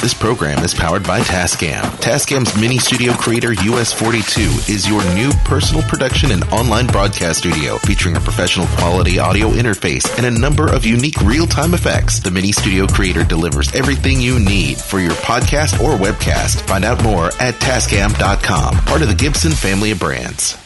[0.00, 1.82] This program is powered by Tascam.
[2.00, 8.16] Tascam's Mini Studio Creator US42 is your new personal production and online broadcast studio featuring
[8.16, 12.18] a professional quality audio interface and a number of unique real-time effects.
[12.18, 16.62] The Mini Studio Creator delivers everything you need for your podcast or webcast.
[16.62, 20.56] Find out more at Tascam.com, part of the Gibson family of brands.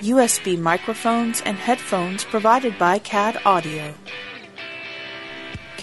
[0.00, 3.92] USB microphones and headphones provided by CAD Audio.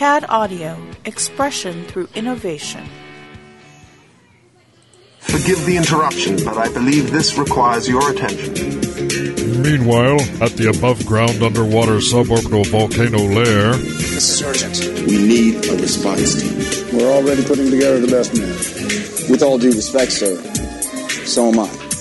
[0.01, 0.75] CAD Audio,
[1.05, 2.83] expression through innovation.
[5.19, 8.51] Forgive the interruption, but I believe this requires your attention.
[9.61, 15.07] Meanwhile, at the above ground underwater suborbital volcano lair, This is urgent.
[15.07, 16.97] We need a response team.
[16.97, 19.29] We're already putting together the best man.
[19.29, 20.35] With all due respect, sir,
[21.25, 21.90] so am I.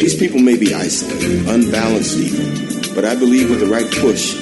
[0.00, 4.32] These people may be isolated, unbalanced even, but I believe with the right push,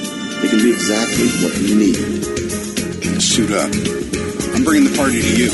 [0.41, 3.21] they can be exactly what we need.
[3.21, 3.69] Suit up.
[4.55, 5.51] I'm bringing the party to you.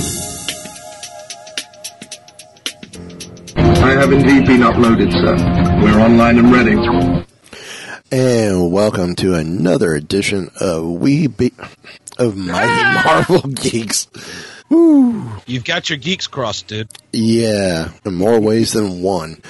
[3.57, 5.37] I have indeed been uploaded, sir.
[5.83, 6.77] We're online and ready.
[8.13, 11.55] And welcome to another edition of We Be
[12.19, 13.25] of Mighty ah!
[13.27, 14.07] Marvel Geeks.
[14.69, 15.31] Woo!
[15.47, 16.91] You've got your geeks crossed, dude.
[17.13, 19.41] Yeah, in more ways than one.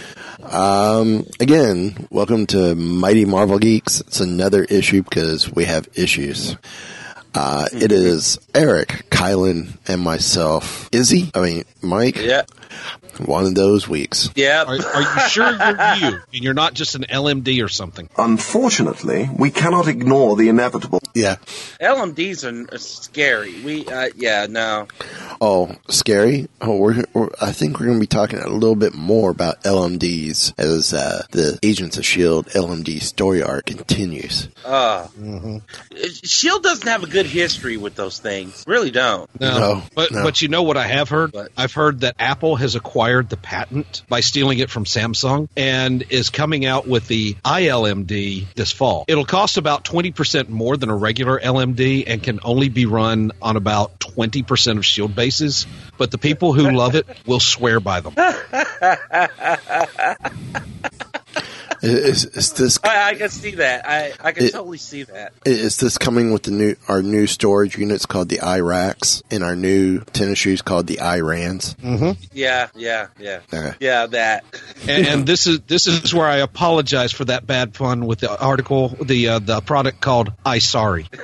[0.42, 4.00] Um, again, welcome to Mighty Marvel Geeks.
[4.00, 6.56] It's another issue because we have issues.
[7.34, 10.88] Uh, it is Eric, Kylan, and myself.
[10.92, 12.16] Izzy, I mean, Mike.
[12.16, 12.42] Yeah.
[13.18, 14.30] One of those weeks.
[14.34, 14.64] Yeah.
[14.66, 18.08] Are, are you sure you're you and you're not just an LMD or something?
[18.16, 21.00] Unfortunately, we cannot ignore the inevitable.
[21.14, 21.36] Yeah.
[21.80, 23.60] LMDs are scary.
[23.62, 24.88] We, uh, yeah, no.
[25.40, 26.48] Oh, scary.
[26.60, 29.62] Oh, we're, we're I think we're going to be talking a little bit more about
[29.62, 34.48] LMDs as uh, the Agents of Shield LMD story arc continues.
[34.64, 35.06] Uh,
[36.24, 38.64] Shield doesn't have a good history with those things.
[38.66, 39.28] Really don't.
[39.40, 40.22] No, No, but no.
[40.22, 41.32] but you know what I have heard?
[41.32, 41.52] What?
[41.56, 46.30] I've heard that Apple has acquired the patent by stealing it from Samsung and is
[46.30, 49.04] coming out with the iLMD this fall.
[49.08, 53.32] It'll cost about twenty percent more than a regular LMD and can only be run
[53.42, 55.66] on about twenty percent of Shield bases.
[55.98, 58.14] But the people who love it will swear by them.
[61.84, 63.86] Is, is this I, I can see that.
[63.88, 65.32] I, I can It- totally see that.
[65.44, 69.54] is this coming with the new our new storage units called the iRacks and our
[69.54, 71.74] new tennis shoes called the iRans?
[72.32, 73.40] Yeah, yeah, yeah.
[73.52, 73.74] Okay.
[73.80, 74.44] Yeah, that.
[74.88, 78.34] and, and this is this is where I apologize for that bad pun with the
[78.38, 81.06] article, the uh, the product called I Sorry.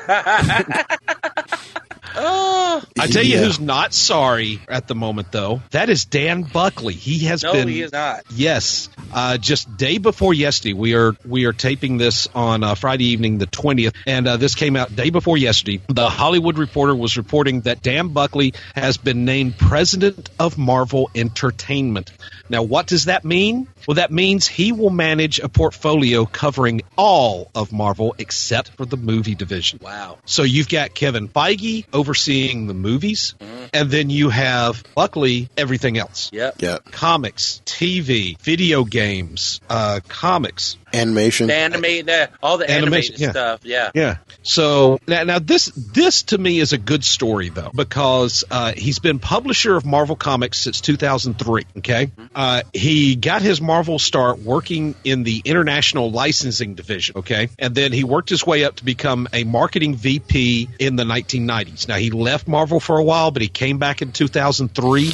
[2.16, 5.62] Oh, I tell you who's not sorry at the moment, though.
[5.70, 6.94] That is Dan Buckley.
[6.94, 7.68] He has no, been.
[7.68, 8.24] he is not.
[8.34, 10.72] Yes, uh, just day before yesterday.
[10.72, 14.54] We are we are taping this on uh, Friday evening, the twentieth, and uh, this
[14.54, 15.80] came out day before yesterday.
[15.88, 22.10] The Hollywood Reporter was reporting that Dan Buckley has been named president of Marvel Entertainment.
[22.50, 23.68] Now, what does that mean?
[23.86, 28.96] Well, that means he will manage a portfolio covering all of Marvel except for the
[28.96, 29.78] movie division.
[29.80, 30.18] Wow.
[30.26, 33.34] So you've got Kevin Feige overseeing the movies,
[33.72, 36.56] and then you have Buckley everything else Yep.
[36.58, 40.76] Yeah, comics, TV, video games, uh, comics.
[40.92, 41.48] Animation.
[41.48, 43.30] The animated, uh, all the Animation, yeah.
[43.30, 43.60] stuff.
[43.64, 43.90] Yeah.
[43.94, 44.16] Yeah.
[44.42, 48.98] So now, now this this to me is a good story though because uh, he's
[48.98, 51.66] been publisher of Marvel Comics since 2003.
[51.78, 52.10] Okay.
[52.34, 57.18] Uh, he got his Marvel start working in the international licensing division.
[57.18, 61.04] Okay, and then he worked his way up to become a marketing VP in the
[61.04, 61.88] 1990s.
[61.88, 65.12] Now he left Marvel for a while, but he came back in 2003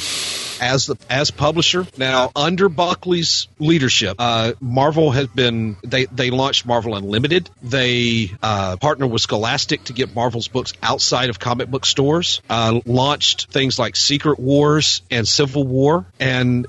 [0.61, 1.87] as the as publisher.
[1.97, 7.49] Now, under Buckley's leadership, uh, Marvel has been they they launched Marvel Unlimited.
[7.61, 12.41] They uh, partnered with Scholastic to get Marvel's books outside of comic book stores.
[12.49, 16.67] Uh, launched things like Secret Wars and Civil War, and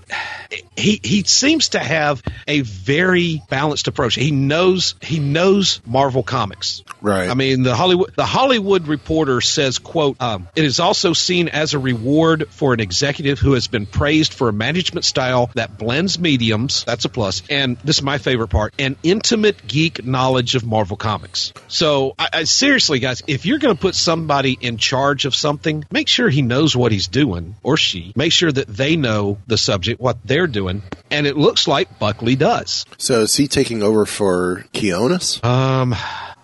[0.76, 4.14] he he seems to have a very balanced approach.
[4.14, 6.82] He knows he knows Marvel comics.
[7.00, 7.28] Right.
[7.28, 11.74] I mean, the Hollywood the Hollywood Reporter says, "quote um, It is also seen as
[11.74, 15.78] a reward for an executive who has been been praised for a management style that
[15.78, 16.84] blends mediums.
[16.84, 17.42] That's a plus.
[17.48, 21.52] And this is my favorite part: an intimate geek knowledge of Marvel Comics.
[21.68, 25.84] So, I, I seriously, guys, if you're going to put somebody in charge of something,
[25.90, 28.12] make sure he knows what he's doing or she.
[28.16, 32.36] Make sure that they know the subject, what they're doing, and it looks like Buckley
[32.36, 32.84] does.
[32.96, 35.44] So is he taking over for Keonis?
[35.44, 35.94] Um,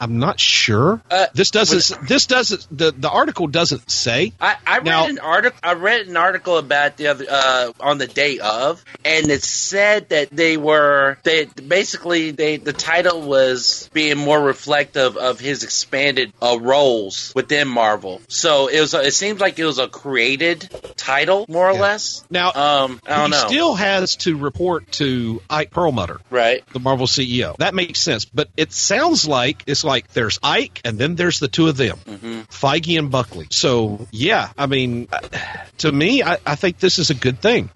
[0.04, 1.00] I'm not sure.
[1.10, 2.06] Uh, this doesn't.
[2.08, 2.66] This doesn't.
[2.70, 4.32] The the article doesn't say.
[4.40, 5.58] I, I read Now- an article.
[5.62, 10.10] I read an article about the other uh, on the day of, and it said
[10.10, 16.32] that they were they basically they the title was being more reflective of his expanded
[16.42, 18.20] uh, roles within Marvel.
[18.28, 18.92] So it was.
[18.92, 22.24] A, it seems like it was a created title, more or less.
[22.28, 23.46] Now, um, I don't he know.
[23.48, 26.62] still has to report to Ike Perlmutter, right?
[26.72, 27.56] The Marvel CEO.
[27.56, 28.26] That makes sense.
[28.26, 31.98] But it sounds like it's like there's Ike, and then there's the two of them,
[32.06, 32.40] Mm-hmm.
[32.50, 33.46] Feige and Buckley.
[33.50, 35.20] So yeah, I mean, uh,
[35.78, 37.70] to me, I, I think this is a good thing.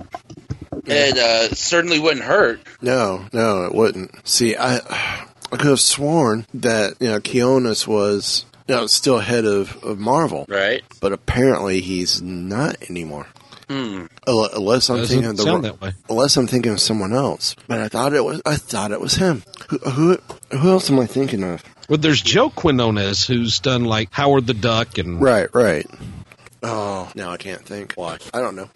[0.86, 2.60] It uh, certainly wouldn't hurt.
[2.80, 4.26] No, no, it wouldn't.
[4.26, 4.76] See, I
[5.52, 9.98] I could have sworn that you know Keonis was you know still head of, of
[9.98, 10.82] Marvel, right?
[11.00, 13.26] But apparently he's not anymore.
[13.68, 14.08] Mm.
[14.26, 15.92] Unle- Unless I'm Doesn't thinking of the sound that way.
[16.08, 19.14] unless I'm thinking of someone else, but I thought it was I thought it was
[19.16, 19.42] him.
[19.68, 20.18] Who who,
[20.56, 21.62] who else am I thinking of?
[21.88, 25.86] Well, there's Joe Quinones who's done like Howard the Duck and Right, right.
[26.62, 27.92] Oh, now I can't think.
[27.94, 28.18] Why?
[28.34, 28.68] I don't know.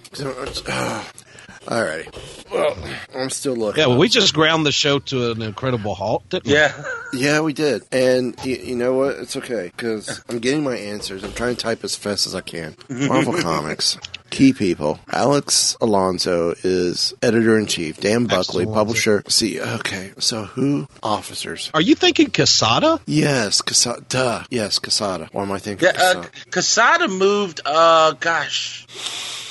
[1.69, 2.09] All right.
[2.51, 2.77] Well,
[3.15, 3.81] I'm still looking.
[3.81, 6.55] Yeah, well, we just ground the show to an incredible halt, didn't we?
[6.55, 7.83] Yeah, Yeah, we did.
[7.93, 9.17] And you, you know what?
[9.17, 11.23] It's okay because I'm getting my answers.
[11.25, 12.75] I'm trying to type as fast as I can.
[12.89, 13.97] Marvel Comics.
[14.31, 14.99] Key people.
[15.13, 18.01] Alex Alonso is editor in chief.
[18.01, 18.79] Dan Buckley, Alonso.
[18.81, 19.23] publisher.
[19.29, 20.13] See, okay.
[20.19, 20.89] So who?
[21.03, 21.71] Officers.
[21.75, 22.99] Are you thinking Quesada?
[23.07, 24.01] Yes, Quesada.
[24.09, 24.43] Duh.
[24.51, 25.29] Yes, Quesada.
[25.33, 27.61] Why am I thinking Yeah, uh, Quesada moved.
[27.65, 28.87] Uh, gosh,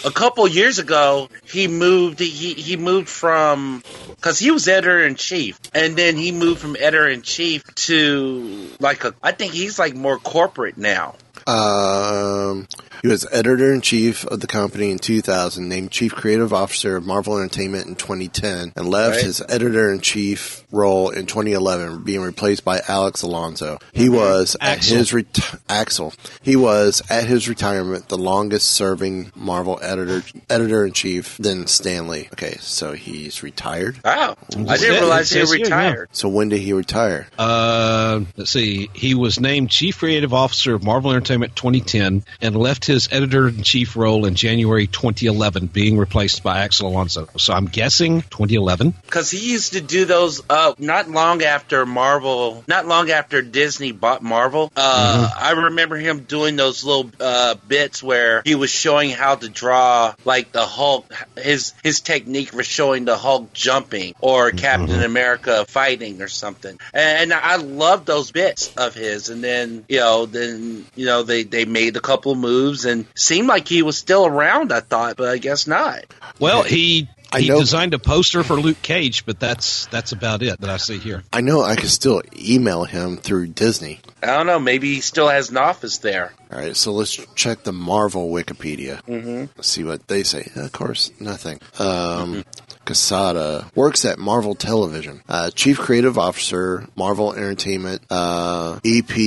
[0.04, 2.20] a couple years ago, he moved.
[2.20, 6.76] He he moved from because he was editor in chief, and then he moved from
[6.76, 9.14] editor in chief to like a.
[9.22, 11.16] I think he's like more corporate now.
[11.48, 12.68] Um,
[13.02, 17.06] he was editor in chief of the company in 2000, named chief creative officer of
[17.06, 19.26] Marvel Entertainment in 2010, and left Right.
[19.26, 23.78] his editor in chief role in 2011, being replaced by Alex Alonso.
[23.94, 26.14] He was at his ret- Axel.
[26.42, 32.08] He was at his retirement the longest serving Marvel editor editor in chief than Stan
[32.08, 32.30] Lee.
[32.34, 33.98] Okay, so he's retired.
[34.06, 34.38] Wow,
[34.68, 36.10] I didn't realize he here, retired.
[36.14, 37.28] So when did he retire?
[37.38, 38.90] Uh, let's see.
[38.94, 43.64] He was named Chief Creative Officer of Marvel Entertainment 2010 and left his editor in
[43.64, 47.28] chief role in January 2011, being replaced by Axel Alonso.
[47.38, 48.94] So I'm guessing 2011.
[49.06, 53.94] Because he used to do those uh, not long after Marvel, not long after Disney
[53.94, 54.72] bought Marvel.
[54.76, 59.48] Uh, I remember him doing those little uh, bits where he was showing how to
[59.48, 65.66] draw like the Hulk, his his technique for showing the Hulk jumping or Captain America
[65.66, 66.78] fighting or something.
[66.94, 69.30] And, and I love those bits of his.
[69.30, 73.48] And then you know, then you know they they made a couple moves and seemed
[73.48, 74.72] like he was still around.
[74.72, 76.06] I thought, but I guess not.
[76.40, 80.42] Well, he I he know- designed a poster for Luke Cage, but that's that's about
[80.44, 81.24] it that I see here.
[81.32, 84.00] I know I could still email him through Disney.
[84.24, 84.60] I don't know.
[84.60, 86.34] Maybe he still has an office there.
[86.52, 89.02] All right, so let's check the Marvel Wikipedia.
[89.04, 89.46] Mm-hmm.
[89.56, 90.52] Let's see what they say.
[90.56, 91.62] Of course, nothing.
[91.80, 92.44] Um,
[92.86, 99.18] Quesada works at Marvel Television, uh, chief creative officer, Marvel Entertainment, uh, EP,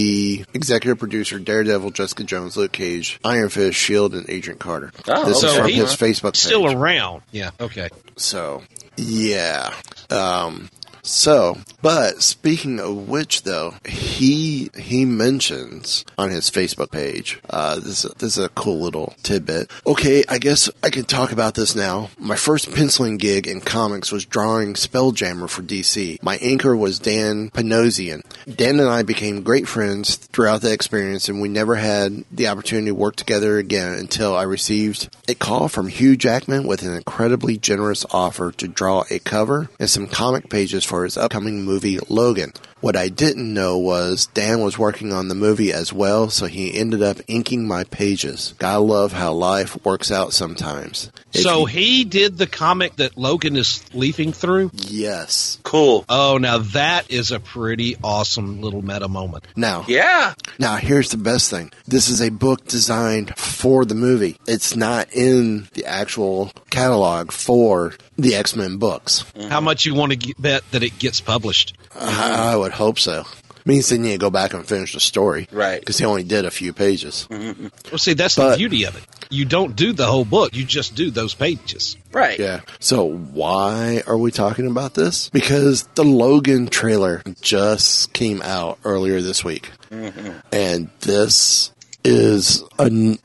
[0.52, 4.92] executive producer, Daredevil, Jessica Jones, Luke Cage, Iron Fist, Shield, and Agent Carter.
[5.08, 6.38] Oh, this is so from he's his Facebook page.
[6.38, 7.22] Still around.
[7.32, 7.52] Yeah.
[7.58, 7.88] Okay.
[8.16, 8.62] So,
[8.96, 9.72] yeah.
[10.10, 10.68] Um,
[11.04, 17.40] so, but speaking of which, though, he he mentions on his Facebook page.
[17.50, 19.70] Uh, this this is a cool little tidbit.
[19.86, 22.08] Okay, I guess I can talk about this now.
[22.18, 26.22] My first penciling gig in comics was drawing Spelljammer for DC.
[26.22, 28.22] My inker was Dan Panosian.
[28.56, 32.86] Dan and I became great friends throughout the experience, and we never had the opportunity
[32.86, 37.58] to work together again until I received a call from Hugh Jackman with an incredibly
[37.58, 42.52] generous offer to draw a cover and some comic pages for his upcoming movie Logan.
[42.84, 46.74] What I didn't know was Dan was working on the movie as well, so he
[46.74, 48.52] ended up inking my pages.
[48.58, 51.10] Gotta love how life works out sometimes.
[51.32, 54.70] If so you- he did the comic that Logan is leafing through.
[54.74, 55.58] yes.
[55.62, 56.04] Cool.
[56.10, 59.44] Oh, now that is a pretty awesome little meta moment.
[59.56, 60.34] Now, Yeah.
[60.58, 61.72] Now, here's the best thing.
[61.88, 64.36] This is a book designed for the movie.
[64.46, 69.24] It's not in the actual catalog for the X Men books.
[69.48, 71.72] How much you want to get, bet that it gets published?
[71.98, 73.24] I, I would hope so.
[73.66, 75.48] Means they need to go back and finish the story.
[75.50, 75.80] Right.
[75.80, 77.26] Because he only did a few pages.
[77.30, 79.02] Well, see, that's But- the beauty of it.
[79.30, 80.54] you don't do the whole book.
[80.54, 81.96] You just do those pages.
[82.12, 82.38] Right.
[82.38, 82.60] Yeah.
[82.78, 85.30] So why are we talking about this?
[85.30, 89.70] Because the Logan trailer just came out earlier this week.
[89.90, 90.30] Mm-hmm.
[90.52, 91.70] And this
[92.04, 93.16] is a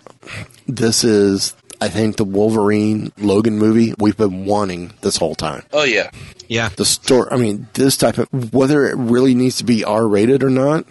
[0.68, 5.64] this is I think the Wolverine Logan movie we've been wanting this whole time.
[5.74, 6.12] Oh yeah.
[6.50, 6.70] Yeah.
[6.76, 10.44] The story I mean this type of whether it really needs to be R rated
[10.44, 10.86] or not,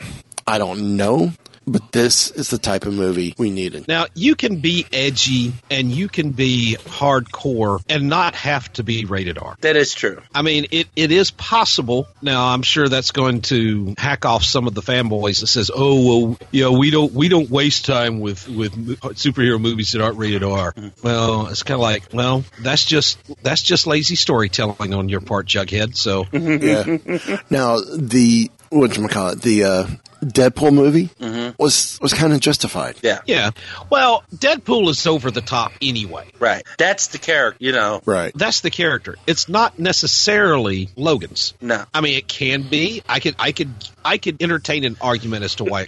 [0.46, 1.32] I don't know.
[1.68, 3.88] But this is the type of movie we needed.
[3.88, 9.04] Now, you can be edgy and you can be hardcore and not have to be
[9.04, 9.56] rated R.
[9.60, 10.20] That is true.
[10.34, 12.08] I mean, it, it is possible.
[12.22, 16.26] Now, I'm sure that's going to hack off some of the fanboys that says, "Oh,
[16.26, 18.72] well, you know, we don't we don't waste time with with
[19.16, 20.88] superhero movies that aren't rated R." Hmm.
[21.02, 25.46] Well, it's kind of like, well, that's just that's just lazy storytelling on your part,
[25.46, 25.96] Jughead.
[25.96, 27.38] So, yeah.
[27.50, 29.86] Now the what you call it the uh,
[30.22, 31.10] Deadpool movie
[31.58, 32.96] was was kind of justified.
[33.02, 33.20] Yeah.
[33.26, 33.50] yeah.
[33.90, 36.30] Well, Deadpool is over the top anyway.
[36.38, 36.64] Right.
[36.76, 38.00] That's the character, you know.
[38.04, 38.32] Right.
[38.34, 39.16] That's the character.
[39.26, 41.54] It's not necessarily Logan's.
[41.60, 41.84] No.
[41.94, 43.02] I mean, it can be.
[43.08, 43.72] I could, I could,
[44.04, 45.84] I could entertain an argument as to why.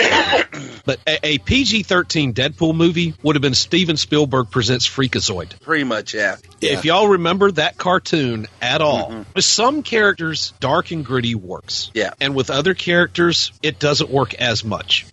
[0.60, 0.82] It can be.
[0.84, 5.60] but a, a PG-13 Deadpool movie would have been Steven Spielberg presents Freakazoid.
[5.60, 6.36] Pretty much, yeah.
[6.60, 9.22] If y'all remember that cartoon at all, mm-hmm.
[9.34, 11.90] with some characters, dark and gritty works.
[11.94, 12.12] Yeah.
[12.20, 15.06] And with other characters, it doesn't work as much.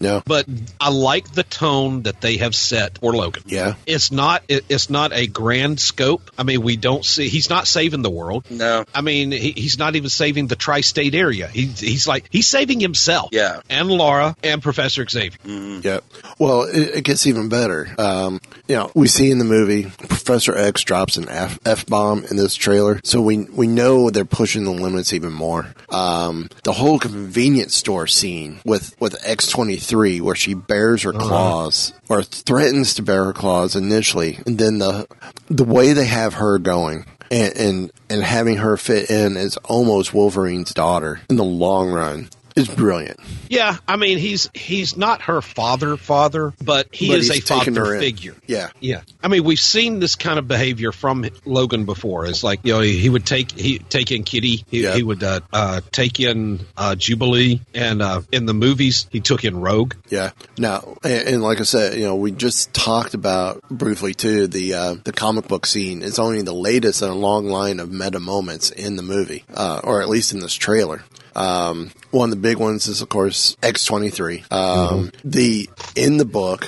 [0.00, 0.22] No.
[0.24, 0.46] But
[0.80, 3.44] I like the tone that they have set for Logan.
[3.46, 3.74] Yeah.
[3.86, 6.30] It's not it, it's not a grand scope.
[6.36, 8.50] I mean, we don't see he's not saving the world.
[8.50, 8.84] No.
[8.94, 11.48] I mean, he, he's not even saving the tri-state area.
[11.48, 13.30] He, he's like he's saving himself.
[13.32, 13.60] Yeah.
[13.68, 15.38] And Laura and Professor Xavier.
[15.44, 16.04] Yep.
[16.38, 17.88] Well, it, it gets even better.
[17.98, 22.24] Um, you know, we see in the movie Professor X drops an F, F bomb
[22.24, 25.74] in this trailer, so we we know they're pushing the limits even more.
[25.88, 31.12] Um, the whole convenience store scene with with X twenty three, where she bears her
[31.12, 35.06] claws or threatens to bear her claws initially, and then the
[35.48, 37.04] the way they have her going.
[37.30, 42.30] And, and and having her fit in as almost Wolverine's daughter in the long run
[42.58, 43.18] is brilliant.
[43.48, 47.44] Yeah, I mean he's he's not her father father, but he But is a he's
[47.44, 48.00] taken her father in.
[48.00, 48.34] figure.
[48.46, 48.68] Yeah.
[48.80, 52.26] Yeah, I mean we've seen this kind of behavior from Logan before.
[52.26, 54.94] It's like you know he, he would take he take in Kitty, he, Yeah.
[54.94, 59.44] he would uh, uh, take in uh, Jubilee, and uh, in the movies he took
[59.44, 59.94] in Rogue.
[60.10, 60.30] Yeah.
[60.58, 64.74] Now, and, and like I said, you know, we just talked about briefly too the
[64.74, 68.20] uh, the comic book scene It's only the latest in a long line of meta
[68.20, 71.02] moments in the movie, uh, or at least in this trailer.
[71.36, 74.44] Um, one of the big ones is, of course, X twenty three.
[74.50, 76.66] Um, The in the book.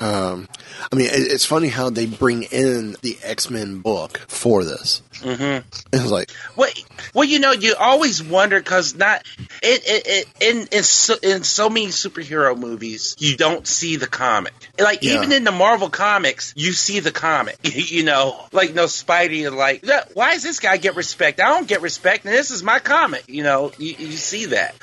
[0.00, 0.48] Um,
[0.90, 5.02] I mean, it, it's funny how they bring in the X Men book for this.
[5.20, 5.68] Mm-hmm.
[5.92, 6.70] It's like, Well,
[7.14, 9.22] well, you know, you always wonder because not
[9.62, 14.08] it, it, it in in so, in so many superhero movies, you don't see the
[14.08, 14.52] comic.
[14.80, 15.14] Like Yeah.
[15.14, 17.58] even in the Marvel comics, you see the comic.
[17.62, 19.84] you know, like no Spidey, like
[20.14, 21.38] why does this guy get respect?
[21.40, 23.22] I don't get respect, and this is my comic.
[23.28, 24.74] You know, you, you see that,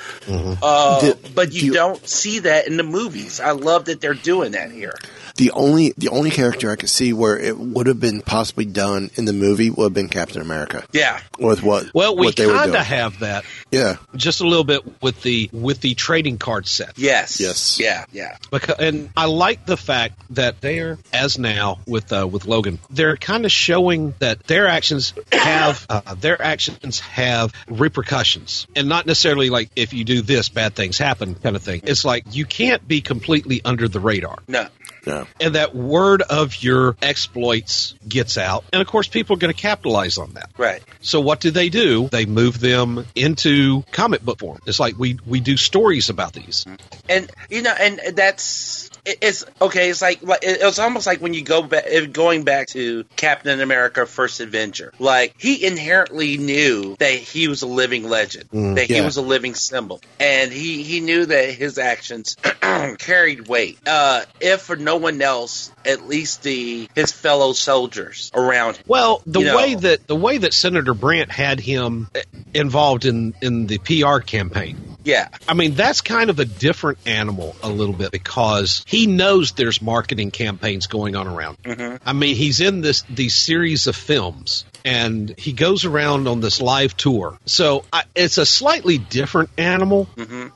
[0.62, 3.40] uh, The- but you don't see that in the movies.
[3.40, 4.94] I love that they're doing that here.
[5.36, 9.10] The only the only character I could see where it would have been possibly done
[9.14, 10.84] in the movie would have been Captain America.
[10.92, 11.20] Yeah.
[11.38, 13.96] With what Well, we what they were kind of have that Yeah.
[14.16, 16.98] just a little bit with the with the trading card set.
[16.98, 17.40] Yes.
[17.40, 17.78] Yes.
[17.80, 18.04] Yeah.
[18.12, 18.36] Yeah.
[18.50, 23.16] Because, and I like the fact that they're as now with uh, with Logan, they're
[23.16, 29.50] kind of showing that their actions have uh, their actions have repercussions, and not necessarily
[29.50, 31.80] like if you do this, bad things happen kind of thing.
[31.84, 34.38] It's like you can't be completely under the radar.
[34.48, 34.66] No.
[35.06, 35.26] No.
[35.40, 38.64] And that word of your exploits gets out.
[38.72, 40.50] And of course, people are going to capitalize on that.
[40.56, 40.82] Right.
[41.00, 42.08] So what do they do?
[42.08, 44.60] They move them into comic book form.
[44.66, 46.66] It's like we, we do stories about these.
[47.08, 49.90] and you know, and that's it- it's okay.
[49.90, 53.60] It's like like it- it's almost like when you go back, going back to Captain
[53.60, 54.92] America: First Avenger.
[54.98, 59.22] Like he inherently knew that he was a living legend, Mm, that he was a
[59.22, 62.36] living symbol, and he he knew that his actions
[62.98, 63.78] carried weight.
[63.86, 68.84] Uh, if for no one else, at least the his fellow soldiers around him.
[68.86, 69.56] Well, the You know.
[69.56, 72.22] way that the way that Senator Brandt had him eh,
[72.54, 74.89] involved in in the PR campaign.
[75.04, 75.28] Yeah.
[75.48, 79.80] I mean, that's kind of a different animal a little bit because he knows there's
[79.80, 81.62] marketing campaigns going on around.
[81.62, 82.00] Mhm.
[82.04, 86.60] I mean, he's in this these series of films and he goes around on this
[86.60, 87.38] live tour.
[87.46, 90.08] So I, it's a slightly different animal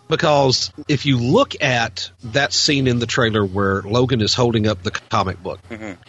[0.09, 4.83] because if you look at that scene in the trailer where Logan is holding up
[4.83, 5.61] the comic book,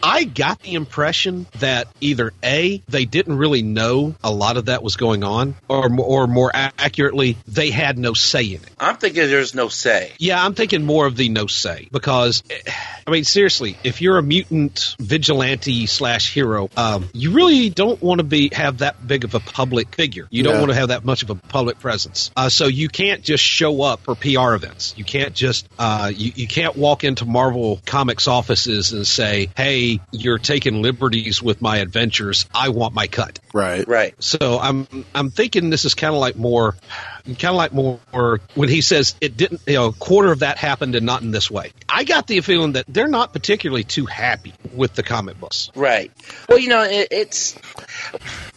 [0.02, 4.82] I got the impression that either A, they didn't really know a lot of that
[4.82, 8.70] was going on, or, or more accurately, they had no say in it.
[8.78, 10.12] I'm thinking there's no say.
[10.18, 12.72] Yeah, I'm thinking more of the no say because, eh,
[13.06, 18.20] I mean, seriously, if you're a mutant vigilante slash hero, um, you really don't want
[18.20, 20.26] to be have that big of a public figure.
[20.30, 20.60] You don't Yeah.
[20.60, 22.30] want to have that much of a public presence.
[22.36, 24.94] Uh, so you can't just show up for PR events.
[24.96, 30.00] You can't just uh, you, you can't walk into Marvel Comics offices and say, "Hey,
[30.12, 32.46] you're taking liberties with my adventures.
[32.54, 33.86] I want my cut." Right.
[33.86, 34.14] Right.
[34.22, 36.76] So I'm I'm thinking this is kind of like more,
[37.26, 39.60] kind of like more when he says it didn't.
[39.66, 41.72] You know, a quarter of that happened and not in this way.
[41.88, 45.70] I got the feeling that they're not particularly too happy with the comic books.
[45.74, 46.12] Right.
[46.48, 47.58] Well, you know, it, it's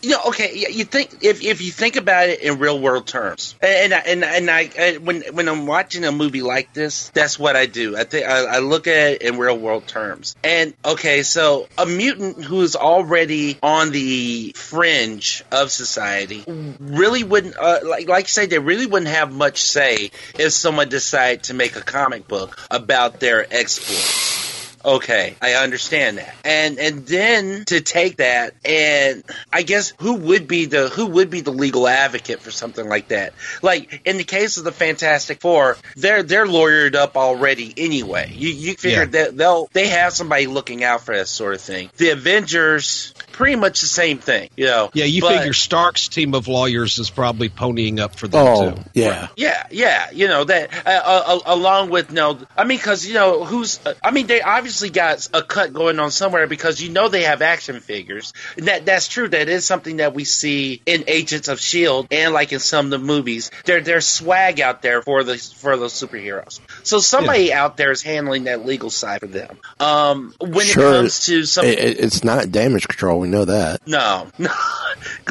[0.02, 0.54] you know, okay.
[0.70, 4.50] You think if if you think about it in real world terms, and and and
[4.50, 7.98] I, I when when I'm watching a movie like this, that's what I do.
[7.98, 10.36] I think I, I look at it in real world terms.
[10.44, 16.44] And okay, so a mutant who is already on the fringe of society
[16.80, 20.90] really wouldn't uh, like like you say they really wouldn't have much say if someone
[20.90, 24.58] decided to make a comic book about their exploits.
[24.86, 26.34] Okay, I understand that.
[26.46, 31.30] And and then to take that and I guess who would be the who would
[31.30, 33.34] be the legal advocate for something like that?
[33.62, 38.32] Like in the case of the Fantastic Four, they're they're lawyered up already anyway.
[38.34, 39.06] You you figure Yeah.
[39.26, 41.90] that they'll they have somebody looking out for that sort of thing.
[41.98, 44.90] The Avengers pretty much the same thing, you know.
[44.94, 48.72] Yeah, you But- figure Stark's team of lawyers is probably ponying up for them Oh,
[48.72, 48.78] too.
[48.94, 49.30] yeah.
[49.38, 53.46] Yeah, yeah, you know that uh, uh, along with no, I mean, because you know
[53.46, 57.08] who's, uh, I mean, they obviously got a cut going on somewhere because you know
[57.08, 58.34] they have action figures.
[58.58, 59.30] And that that's true.
[59.30, 62.92] That is something that we see in Agents of Shield and like in some of
[62.92, 63.52] the movies.
[63.64, 66.60] There there's swag out there for the for those superheroes.
[66.84, 69.58] So somebody out there is handling that legal side for them.
[69.80, 70.84] Um, when sure.
[70.90, 73.24] it comes to some, it- it- it's not damage control.
[73.30, 73.86] Know that.
[73.88, 74.50] no, no,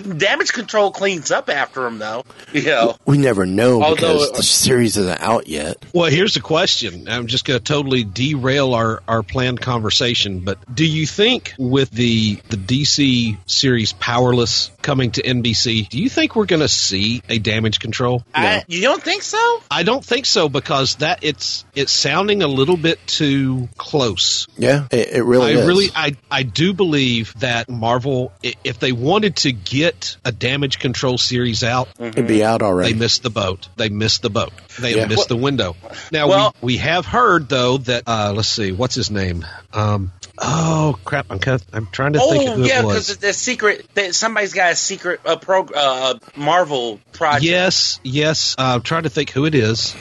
[0.01, 2.25] damage control cleans up after them though.
[2.53, 2.97] You know.
[3.07, 5.77] We never know Although- because the series isn't out yet.
[5.95, 7.09] Well, here's the question.
[7.09, 11.91] I'm just going to totally derail our, our planned conversation, but do you think with
[11.91, 17.23] the the DC series Powerless coming to NBC, do you think we're going to see
[17.29, 18.25] a damage control?
[18.35, 19.63] I, you don't think so?
[19.71, 24.47] I don't think so because that it's it's sounding a little bit too close.
[24.57, 25.67] Yeah, it, it really I is.
[25.67, 29.88] really I I do believe that Marvel if they wanted to get
[30.25, 32.93] a damage control series out, It'd be out already.
[32.93, 33.69] they missed the boat.
[33.77, 34.53] They missed the boat.
[34.81, 35.07] They Yeah.
[35.07, 35.77] missed the window.
[36.13, 39.47] Now Well- we, we have heard though that uh, let's see, what's his name?
[39.73, 41.27] Um, oh crap!
[41.31, 43.17] I'm kind of, I'm trying to think Oh who yeah, because was.
[43.19, 47.45] the secret that somebody's got a secret uh, pro, uh, Marvel project.
[47.45, 48.55] Yes, yes.
[48.59, 49.95] Uh, I'm trying to think who it is.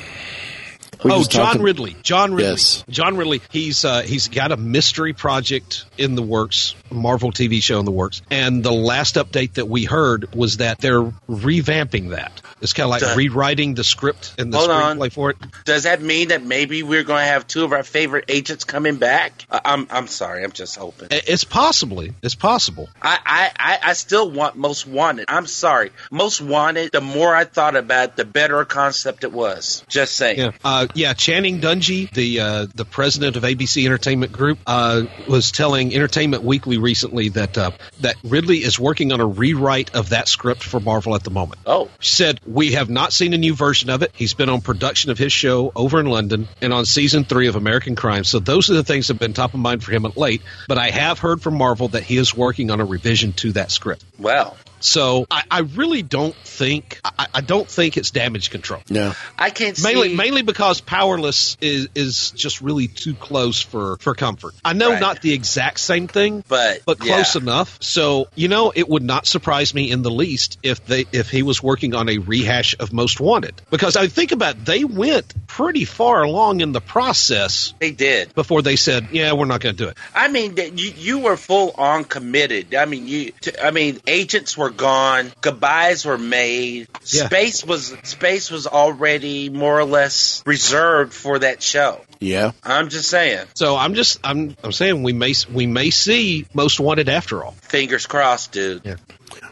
[1.03, 1.95] We oh, John talking- Ridley.
[2.03, 2.51] John Ridley.
[2.51, 2.83] Yes.
[2.89, 3.41] John Ridley.
[3.51, 7.85] He's uh, he's got a mystery project in the works, a Marvel TV show in
[7.85, 8.21] the works.
[8.31, 12.41] And the last update that we heard was that they're revamping that.
[12.59, 13.13] It's kind of like Duh.
[13.15, 14.97] rewriting the script and the Hold on.
[14.97, 15.37] screenplay for it.
[15.65, 18.95] Does that mean that maybe we're going to have two of our favorite agents coming
[18.95, 19.45] back?
[19.51, 21.09] I- I'm I'm sorry, I'm just hoping.
[21.11, 22.13] It's possibly.
[22.23, 22.89] It's possible.
[23.01, 25.25] I, I, I, I still want Most Wanted.
[25.27, 26.91] I'm sorry, Most Wanted.
[26.91, 29.83] The more I thought about it, the better concept it was.
[29.87, 30.39] Just saying.
[30.39, 31.13] Yeah, uh, yeah.
[31.13, 36.77] Channing Dungey, the uh, the president of ABC Entertainment Group, uh, was telling Entertainment Weekly
[36.77, 37.71] recently that uh,
[38.01, 41.61] that Ridley is working on a rewrite of that script for Marvel at the moment.
[41.65, 44.11] Oh, She said we have not seen a new version of it.
[44.13, 47.55] He's been on production of his show over in London and on season three of
[47.55, 48.23] American Crime.
[48.23, 50.41] So those are the things that have been top of mind for him at late.
[50.67, 53.71] But I have heard from Marvel that he is working on a revision to that
[53.71, 54.03] script.
[54.19, 58.81] well, So I, I really don't think I, I don't think it's damage control.
[58.89, 59.13] No.
[59.37, 60.15] I can't Mainly, see.
[60.15, 64.53] mainly because powerless is is just really too close for for comfort.
[64.63, 65.01] I know Right.
[65.01, 67.41] not the exact same thing, But, but close yeah.
[67.41, 67.77] enough.
[67.81, 71.43] So you know, it would not surprise me in the least if they if he
[71.43, 73.61] was working on a rehash of Most Wanted.
[73.69, 78.33] Because I think about it, they went pretty far along in the process They did.
[78.35, 81.35] before they said, "Yeah, we're not going to do it." I mean, you you were
[81.37, 82.73] full on committed.
[82.73, 83.31] I mean, you.
[83.41, 85.31] T- I mean, agents were gone.
[85.41, 86.87] Goodbyes were made.
[87.05, 87.25] Yeah.
[87.25, 92.01] Space was space was already more or less reserved for that show.
[92.19, 92.51] Yeah.
[92.63, 93.45] I'm just saying.
[93.55, 97.51] So I'm just I'm I'm saying we may we may see Most Wanted after all.
[97.61, 98.81] Fingers crossed, dude.
[98.85, 98.95] Yeah.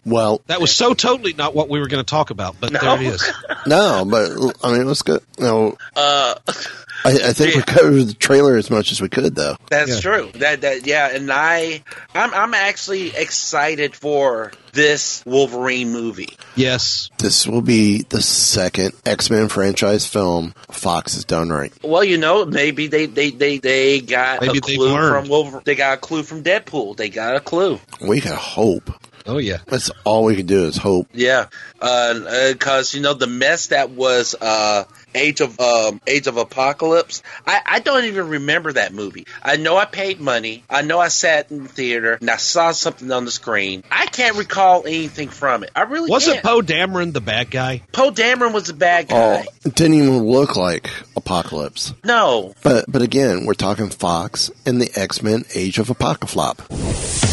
[0.06, 2.80] Well, That was so totally not what we were going to talk about, but No.
[2.80, 3.32] there it is.
[3.68, 5.20] no, but I mean, let's go.
[5.40, 6.36] No, Uh,
[7.06, 9.56] I, I think we covered the trailer as much as we could, though.
[9.70, 10.00] That's Yeah.
[10.00, 10.32] true.
[10.40, 16.36] That that yeah, and I I'm I'm actually excited for this Wolverine movie.
[16.56, 17.10] Yes.
[17.20, 21.72] This will be the second X Men franchise film Fox has done right.
[21.84, 25.14] Well, you know, maybe they they they, they got Maybe a they've clue learned.
[25.26, 26.98] from Wolver- They got a clue from Deadpool.
[26.98, 27.80] They got a clue.
[28.06, 28.92] We can hope.
[29.28, 29.58] Oh yeah.
[29.66, 31.08] That's all we can do is hope.
[31.14, 31.48] Yeah,
[31.80, 34.84] because you know the mess that was uh,
[35.16, 37.24] Age of um, Age of Apocalypse.
[37.48, 39.26] I, I don't even remember that movie.
[39.42, 40.64] I know I paid money.
[40.70, 43.84] I know I sat in the theater and I saw something on the screen.
[43.90, 45.72] I can't recall anything from it.
[45.76, 46.44] I really Wasn't.
[46.44, 47.82] Poe Dameron the bad guy?
[47.92, 49.16] Poe Dameron was the bad guy.
[49.16, 49.48] Oh, guy.
[49.66, 51.94] it didn't even look like Apocalypse.
[52.04, 57.25] No, But but again, we're talking Fox and the X Men Age of Apocalypse.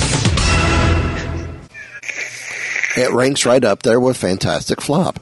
[2.97, 5.19] It ranks right up there with Fantastic Flop.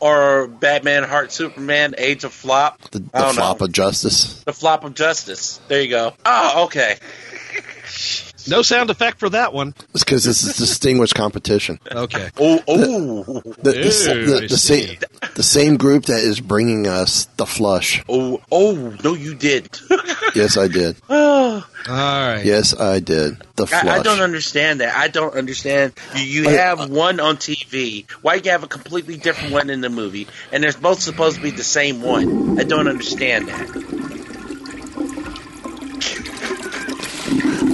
[0.00, 2.78] or Batman, Heart, Superman, Age of Flop.
[2.90, 3.66] The, the flop know.
[3.66, 4.42] of justice.
[4.44, 5.60] The Flop of Justice.
[5.68, 6.12] There you go.
[6.26, 6.96] Oh, okay.
[8.48, 9.74] No sound effect for that one.
[9.94, 11.78] It's because this is distinguished competition.
[11.90, 12.30] Okay.
[12.38, 13.22] Oh, oh,
[13.62, 14.86] The, the, s- Ew, the, I the, see.
[14.86, 14.98] same,
[15.34, 18.02] the same group that is bringing us the flush.
[18.08, 18.94] oh, oh!
[19.02, 19.80] No, you didn't.
[20.34, 20.96] Yes, I did.
[21.08, 21.64] oh.
[21.86, 22.44] All right.
[22.44, 23.38] Yes, I did.
[23.56, 23.84] The flush.
[23.84, 24.96] I, I don't understand that.
[24.96, 25.92] I don't understand.
[26.16, 28.10] You, you I- have one on TV.
[28.22, 30.26] Why you have a completely different one in the movie?
[30.50, 32.58] And they're both supposed to be the same one.
[32.58, 34.13] I don't understand that.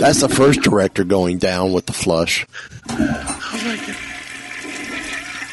[0.00, 2.46] That's the first director going down with the flush.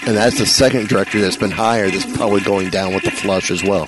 [0.06, 3.52] And that's the second director that's been hired that's probably going down with the flush
[3.52, 3.88] as well.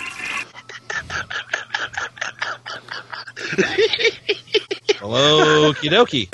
[5.00, 6.28] Hello, okie dokie.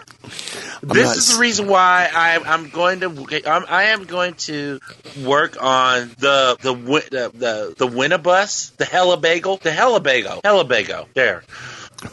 [0.82, 3.42] This not is the reason why I, I'm going to.
[3.46, 4.80] I'm, I am going to
[5.22, 11.06] work on the the wi- the the, the Winnabus, the Hellabago, the Hellabago, Hellabago.
[11.12, 11.42] There.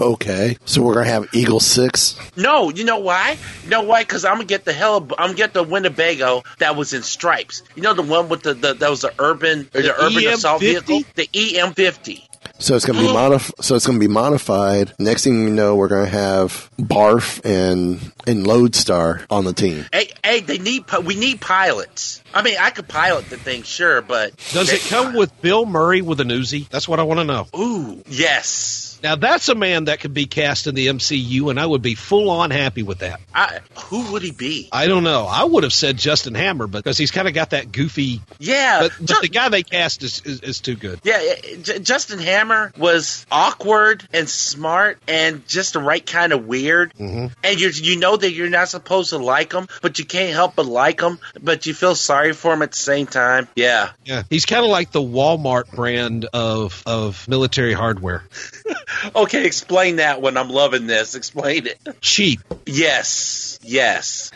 [0.01, 0.57] Okay.
[0.65, 2.15] So we're going to have Eagle 6.
[2.37, 3.37] No, you know why?
[3.63, 4.03] You know why?
[4.03, 5.01] Because I'm gonna get the hell.
[5.17, 7.63] I'm gonna get the Winnebago that was in stripes.
[7.75, 10.61] You know the one with the, the that was the urban the, The urban assault
[10.61, 10.65] EM50?
[10.87, 12.23] vehicle, the EM50.
[12.59, 14.93] So it's going to be modif- so it's going to be modified.
[14.97, 19.85] Next thing you know, we're going to have Barf and and Lodestar on the team.
[19.93, 22.23] Hey, hey, they need we need pilots.
[22.33, 26.01] I mean, I could pilot the thing, sure, but Does it come with Bill Murray
[26.01, 26.67] with an Uzi?
[26.69, 27.47] That's what I want to know.
[27.55, 28.86] Ooh, yes.
[29.03, 31.95] Now that's a man that could be cast in the MCU, and I would be
[31.95, 33.19] full on happy with that.
[33.33, 34.69] I, who would he be?
[34.71, 35.25] I don't know.
[35.25, 38.21] I would have said Justin Hammer, but because he's kind of got that goofy.
[38.39, 40.99] Yeah, But, but Ju- the guy they cast is, is, is too good.
[41.03, 41.19] Yeah,
[41.61, 46.93] J- Justin Hammer was awkward and smart and just the right kind of weird.
[46.95, 47.27] Mm-hmm.
[47.43, 50.55] And you you know that you're not supposed to like him, but you can't help
[50.55, 51.19] but like him.
[51.41, 53.47] But you feel sorry for him at the same time.
[53.55, 53.91] Yeah.
[54.05, 58.23] Yeah, he's kind of like the Walmart brand of of military hardware.
[59.15, 60.37] Okay, explain that one.
[60.37, 61.15] I'm loving this.
[61.15, 61.79] Explain it.
[62.01, 62.39] Cheap.
[62.65, 63.59] Yes.
[63.61, 64.31] Yes.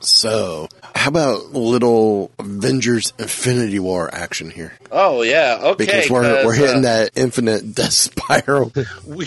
[0.00, 4.72] So, how about little Avengers Infinity War action here?
[4.90, 5.58] Oh yeah.
[5.62, 5.86] Okay.
[5.86, 8.72] Because we're, we're hitting uh, that infinite death spiral.
[9.06, 9.26] we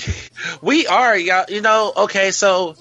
[0.61, 2.75] we are yeah you know okay so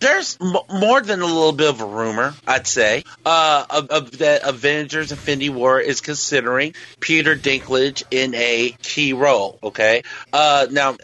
[0.00, 4.18] there's m- more than a little bit of a rumor i'd say uh of, of
[4.18, 10.02] that avengers infinity war is considering peter dinklage in a key role okay?
[10.32, 10.96] Uh now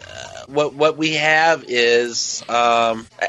[0.51, 3.27] what what we have is um uh,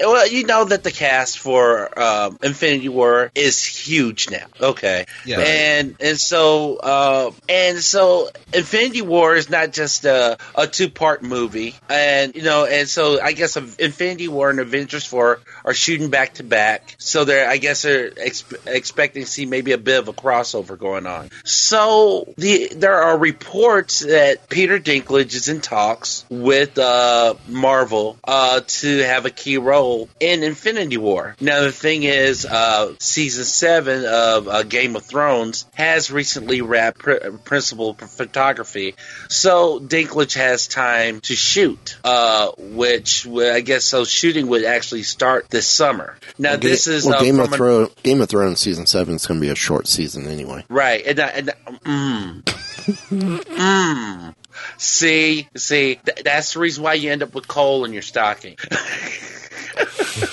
[0.00, 4.46] well you know that the cast for um infinity war is huge now.
[4.60, 5.06] Okay.
[5.24, 5.40] Yeah.
[5.40, 11.22] and and so uh and so infinity war is not just a, a two part
[11.22, 11.74] movie.
[11.88, 16.34] And you know and so i guess infinity war and avengers 4 are shooting back
[16.34, 16.94] to back.
[16.98, 20.78] So they're i guess they're ex- expecting to see maybe a bit of a crossover
[20.78, 21.30] going on.
[21.44, 28.60] So the there are reports that peter dinklage is in talks with uh marvel uh
[28.66, 34.04] to have a key role in infinity war now the thing is uh season 7
[34.04, 38.94] of uh, game of thrones has recently wrapped pr- principal photography
[39.28, 45.02] so dinklage has time to shoot uh which would- i guess so shooting would actually
[45.02, 47.90] start this summer now Well, this is well, uh, Game of an- Thrones.
[48.02, 50.64] Game of Thrones season seven is going to be a short season anyway.
[50.68, 51.52] Right, and, uh, and uh,
[51.84, 52.42] mm,
[53.10, 54.34] mm.
[54.76, 58.56] See, see, th- that's the reason why you end up with coal in your stocking.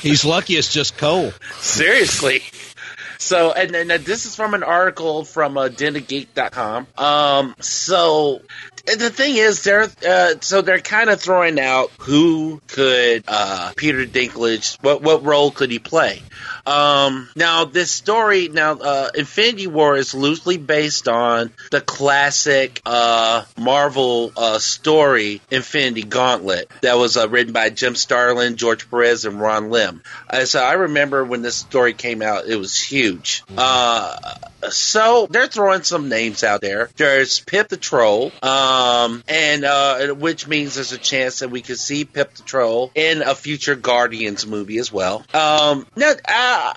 [0.02, 1.32] He's lucky it's just coal.
[1.60, 2.42] Seriously.
[3.18, 6.88] So, and, and this is from an article from uh, denofgeek.com.
[6.98, 8.42] Um, so,
[8.86, 14.06] the thing is, they're uh, so they're kind of throwing out who could uh, Peter
[14.06, 16.22] Dinklage, what what role could he play?
[16.66, 23.44] Um, now this story, now uh, Infinity War is loosely based on the classic uh,
[23.58, 29.40] Marvel uh, story Infinity Gauntlet that was uh, written by Jim Starlin, George Perez, and
[29.40, 30.02] Ron Lim.
[30.46, 33.44] So I remember when this story came out, it was huge.
[33.58, 34.18] Uh,
[34.70, 36.90] so they're throwing some names out there.
[36.98, 41.80] There's Pip the Troll, um, and uh, which means there's a chance that we could
[41.80, 45.24] see Pip the Troll in a future Guardians movie as well.
[45.34, 46.14] Um, now,
[46.56, 46.74] a,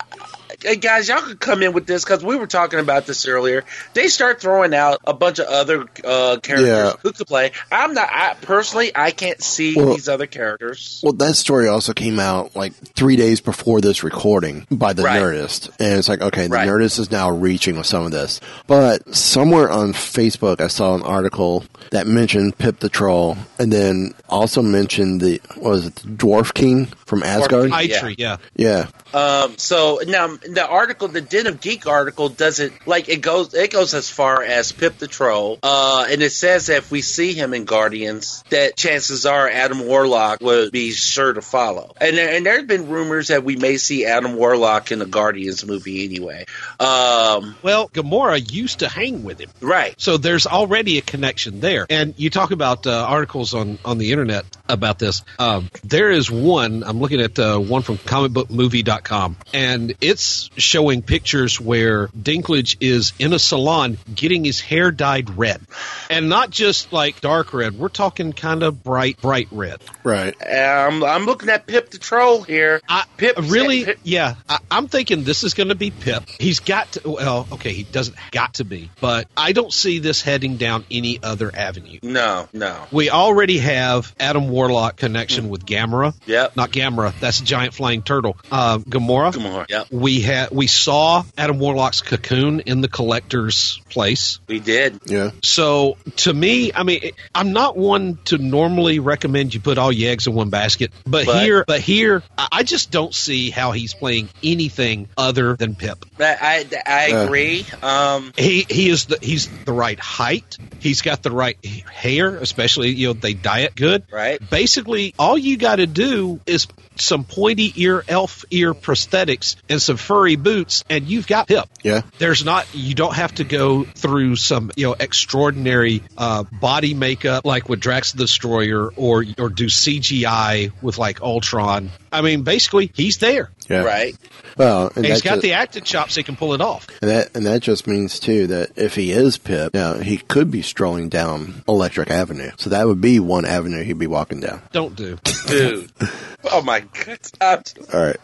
[0.67, 3.63] uh, guys, y'all could come in with this because we were talking about this earlier.
[3.93, 6.93] They start throwing out a bunch of other uh, characters Yeah.
[7.03, 7.51] who could play.
[7.71, 8.91] I'm not I, personally.
[8.95, 10.99] I can't see Well- these other characters.
[11.03, 15.21] Well, that story also came out like three days before this recording by the Right.
[15.21, 16.67] Nerdist, and it's like, okay, the Right.
[16.67, 18.39] Nerdist is now reaching with some of this.
[18.67, 24.13] But somewhere on Facebook, I saw an article that mentioned Pip the Troll, and then
[24.27, 27.71] also mentioned the what was it, the Dwarf King from Asgard?
[27.71, 28.11] King, yeah.
[28.17, 28.37] Yeah.
[28.55, 33.53] Yeah, Um, so now the article, the Den of Geek article, doesn't like it goes.
[33.53, 37.01] It goes as far as Pip the Troll, uh, and it says that if we
[37.01, 41.93] see him in Guardians, that chances are Adam Warlock would be sure to follow.
[41.99, 45.65] And there, and there's been rumors that we may see Adam Warlock in the Guardians
[45.65, 46.45] movie anyway.
[46.79, 49.49] Um, Well, Gamora used to hang with him.
[49.61, 49.93] right.
[49.99, 51.85] So there's already a connection there.
[51.89, 55.23] And you talk about uh, articles on, on the internet about this.
[55.37, 61.59] Um, there is one, I'm looking at uh, one from comicbookmovie.com, and it's showing pictures
[61.59, 65.61] where Dinklage is in a salon getting his hair dyed red.
[66.09, 69.81] And not just like dark red, we're talking kind of bright, bright red.
[70.03, 70.35] right.
[70.41, 72.81] Um, I'm looking at Pip the Troll here.
[72.87, 74.35] I, Pip really, Pip- yeah.
[74.47, 76.23] I, I'm thinking this is going to be Pip.
[76.39, 77.09] He's got to.
[77.09, 81.19] Well, okay, he doesn't got to be, but I don't see this heading down any
[81.21, 81.99] other avenue.
[82.03, 82.85] no, no.
[82.91, 86.13] We already have Adam Warlock connection with Gamora.
[86.25, 86.55] Yep.
[86.55, 87.17] Not Gamora.
[87.19, 88.37] That's a giant flying turtle.
[88.51, 89.31] Uh, Gamora.
[89.33, 89.65] Gamora.
[89.69, 89.87] Yep.
[89.91, 94.39] We had we saw Adam Warlock's cocoon in the collector's place.
[94.47, 94.99] We did.
[95.05, 95.31] Yeah.
[95.43, 100.11] So to me, I mean, I'm not one to normally recommend you put all your
[100.11, 103.71] eggs in one basket, but, But- here, but here, I I just don't see how
[103.71, 106.05] he's playing anything other than Pip.
[106.19, 107.23] I I, I Uh.
[107.25, 107.65] agree.
[107.81, 110.57] Um, He he is the he's the right height.
[110.79, 111.57] He's got the right
[111.91, 114.03] hair, especially you know they dye it good.
[114.11, 114.39] Right.
[114.49, 116.67] Basically, all you got to do is
[117.01, 121.67] some pointy ear elf ear prosthetics and some furry boots, and you've got Pip.
[121.83, 122.01] Yeah.
[122.17, 127.45] There's not you don't have to go through some you know extraordinary uh, body makeup
[127.45, 131.91] like with Drax the Destroyer or or do CGI with like Ultron.
[132.11, 133.49] I mean, basically, he's there.
[133.69, 133.83] Yeah.
[133.83, 134.15] Right.
[134.57, 136.87] Well, and And he's that got ju- the acting chops; he can pull it off.
[137.01, 140.17] And that and that just means too that if he is Pip, you know, he
[140.17, 142.51] could be strolling down Electric Avenue.
[142.57, 144.61] So that would be one avenue he'd be walking down.
[144.71, 145.17] Don't do.
[145.47, 145.91] Dude.
[146.51, 147.19] oh my god.
[147.39, 148.17] I'm- All right.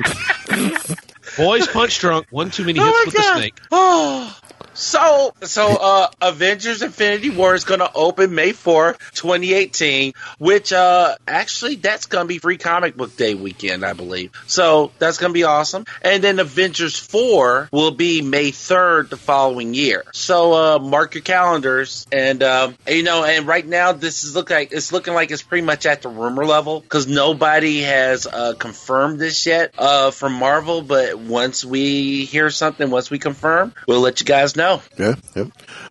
[1.36, 2.26] Boys punch drunk.
[2.30, 3.34] One too many Oh hits my with God.
[3.34, 3.54] the snake.
[3.70, 4.36] Oh.
[4.80, 10.14] So, so uh, Avengers: Infinity War is going to open May fourth, twenty eighteen.
[10.38, 14.32] Which, uh, actually, that's going to be Free Comic Book Day weekend, I believe.
[14.46, 15.84] So that's going to be awesome.
[16.00, 20.04] And then Avengers four will be May third the following year.
[20.14, 24.48] So uh, mark your calendars, and um, you know, and right now this is look
[24.48, 28.54] like it's looking like it's pretty much at the rumor level because nobody has uh,
[28.58, 30.80] confirmed this yet uh, from Marvel.
[30.80, 34.69] But once we hear something, once we confirm, we'll let you guys know.
[34.98, 35.44] Yeah, yeah.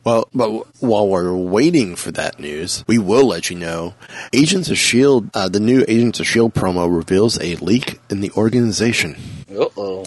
[0.03, 0.49] Well, but
[0.81, 3.93] while we're waiting for that news, we will let you know.
[4.33, 8.31] Agents of Shield, uh, the new Agents of Shield promo reveals a leak in the
[8.31, 9.15] organization.
[9.51, 10.05] Uh oh.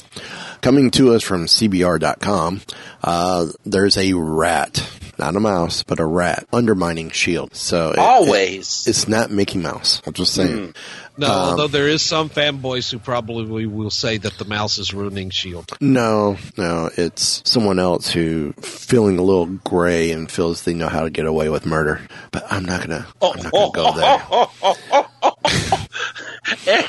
[0.61, 2.61] Coming to us from CBR.com,
[3.03, 4.77] uh, there's a rat,
[5.23, 7.55] not a mouse, but a rat undermining Shield.
[7.55, 8.83] So it- Always.
[8.87, 10.03] it- it's not Mickey Mouse.
[10.07, 10.75] I'm just saying.
[11.17, 14.93] No, Um, although there is some fanboys who probably will say that the mouse is
[14.95, 15.71] ruining Shield.
[15.81, 21.03] No, no, it's someone else who feeling a little gray and feels they know how
[21.03, 22.01] to get away with murder.
[22.33, 24.23] But I'm not gonna, Oh, I'm not gonna go there.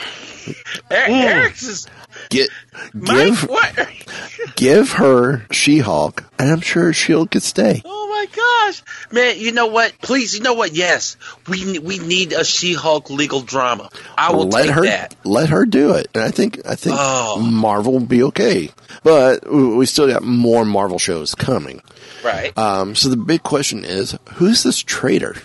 [0.89, 1.87] Eric, Eric's is
[2.33, 2.49] Get,
[2.93, 3.15] Mike.
[3.17, 3.87] give, What?
[4.55, 7.81] give her She-Hulk, and I'm sure Shield could stay.
[7.85, 9.39] Oh my gosh, man!
[9.39, 9.93] You know what?
[10.01, 10.73] Please, you know what?
[10.73, 11.17] Yes,
[11.47, 13.89] we we need a She-Hulk legal drama.
[14.17, 15.15] I will let take her, that.
[15.23, 17.39] let her do it, and I think, I think Oh.
[17.39, 18.69] Marvel will be okay.
[19.03, 21.81] But we still got more Marvel shows coming.
[22.23, 22.57] Right.
[22.57, 25.35] Um, so the big question is, who's this traitor?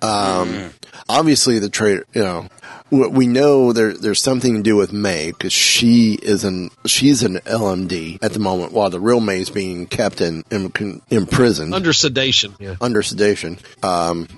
[0.00, 0.72] Um, Mm.
[1.08, 2.46] obviously the traitor, you know,
[2.90, 7.36] we know there there's something to do with May because she is an she's an
[7.44, 11.74] LMD at the moment, while the real May is being kept in in, in prison
[11.74, 12.54] Under sedation.
[12.58, 12.76] Yeah.
[12.80, 13.58] under sedation.
[13.82, 14.28] Um,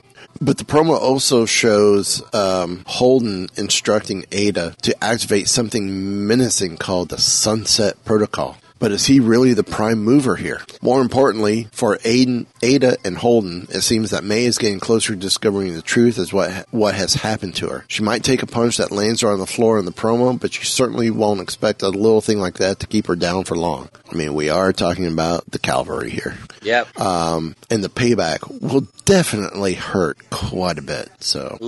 [0.41, 7.19] but the promo also shows um, Holden instructing Aida to activate something menacing called the
[7.19, 8.57] Sunset Protocol.
[8.81, 10.62] But is he really the prime mover here?
[10.83, 15.19] More importantly, for Aiden, Aida and Holden, it seems that May is getting closer to
[15.21, 17.85] discovering the truth as what what has happened to her.
[17.88, 20.59] She might take a punch that lands her on the floor in the promo, but
[20.59, 23.90] you certainly won't expect a little thing like that to keep her down for long.
[24.11, 26.37] I mean, we are talking about the cavalry here.
[26.62, 26.99] Yep.
[26.99, 31.11] Um, and the payback will definitely hurt quite a bit.
[31.21, 31.59] So,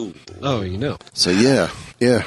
[0.42, 0.96] Oh, you know.
[1.12, 1.70] so yeah,
[2.00, 2.24] yeah,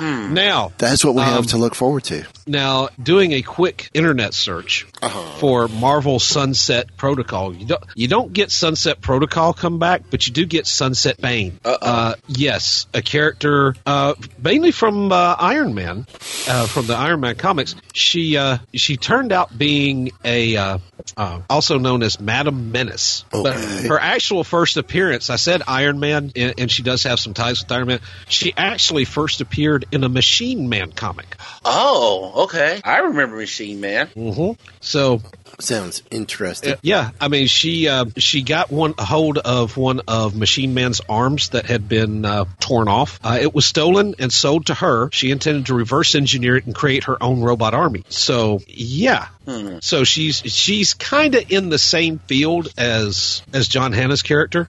[0.00, 2.24] Now, that's what we have Um, to look forward to.
[2.46, 5.20] now doing a quick internet search Uh-huh.
[5.38, 7.54] for Marvel Sunset Protocol.
[7.54, 11.58] You don't you don't get Sunset Protocol come back, but you do get Sunset Bane.
[11.64, 16.06] Uh, yes, a character uh, mainly from uh, Iron Man,
[16.48, 17.74] uh, from the Iron Man comics.
[17.92, 20.78] She uh, she turned out being a uh,
[21.16, 23.24] uh, also known as Madam Menace.
[23.30, 27.32] But her actual first appearance, I said Iron Man, and, and she does have some
[27.34, 28.00] ties with Iron Man.
[28.28, 31.36] She actually first appeared in a Machine Man comic.
[31.64, 32.80] Oh, okay.
[32.84, 34.08] I remember Machine Man.
[34.08, 34.60] Mm-hmm.
[34.80, 35.22] So
[35.60, 36.72] Sounds interesting.
[36.72, 41.00] uh, yeah, I mean she uh, she got one hold of one of Machine Man's
[41.08, 43.20] arms that had been uh, torn off.
[43.22, 45.10] Uh, it was stolen and sold to her.
[45.12, 48.04] She intended to reverse engineer it and create her own robot army.
[48.08, 49.76] So yeah, Hmm.
[49.80, 54.66] so she's she's kind of in the same field as as John Hannah's character.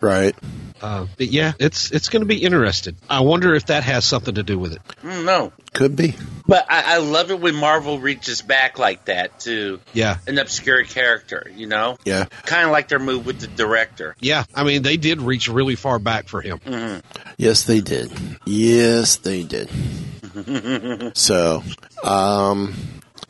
[0.00, 0.34] Right.
[0.82, 2.96] Uh, but yeah, it's it's going to be interesting.
[3.08, 4.80] I wonder if that has something to do with it.
[5.02, 5.52] Mm, no.
[5.74, 6.14] Could be.
[6.46, 10.82] But I, I love it when Marvel reaches back like that to Yeah, an obscure
[10.84, 11.98] character, you know?
[12.04, 12.24] Yeah.
[12.46, 14.16] Kind of like their move with the director.
[14.20, 14.44] yeah.
[14.54, 16.58] I mean, they did reach really far back for him.
[16.60, 17.00] Mm-hmm.
[17.36, 18.10] Yes, they did.
[18.46, 19.68] Yes, they did.
[21.16, 21.62] so,
[22.02, 22.74] um,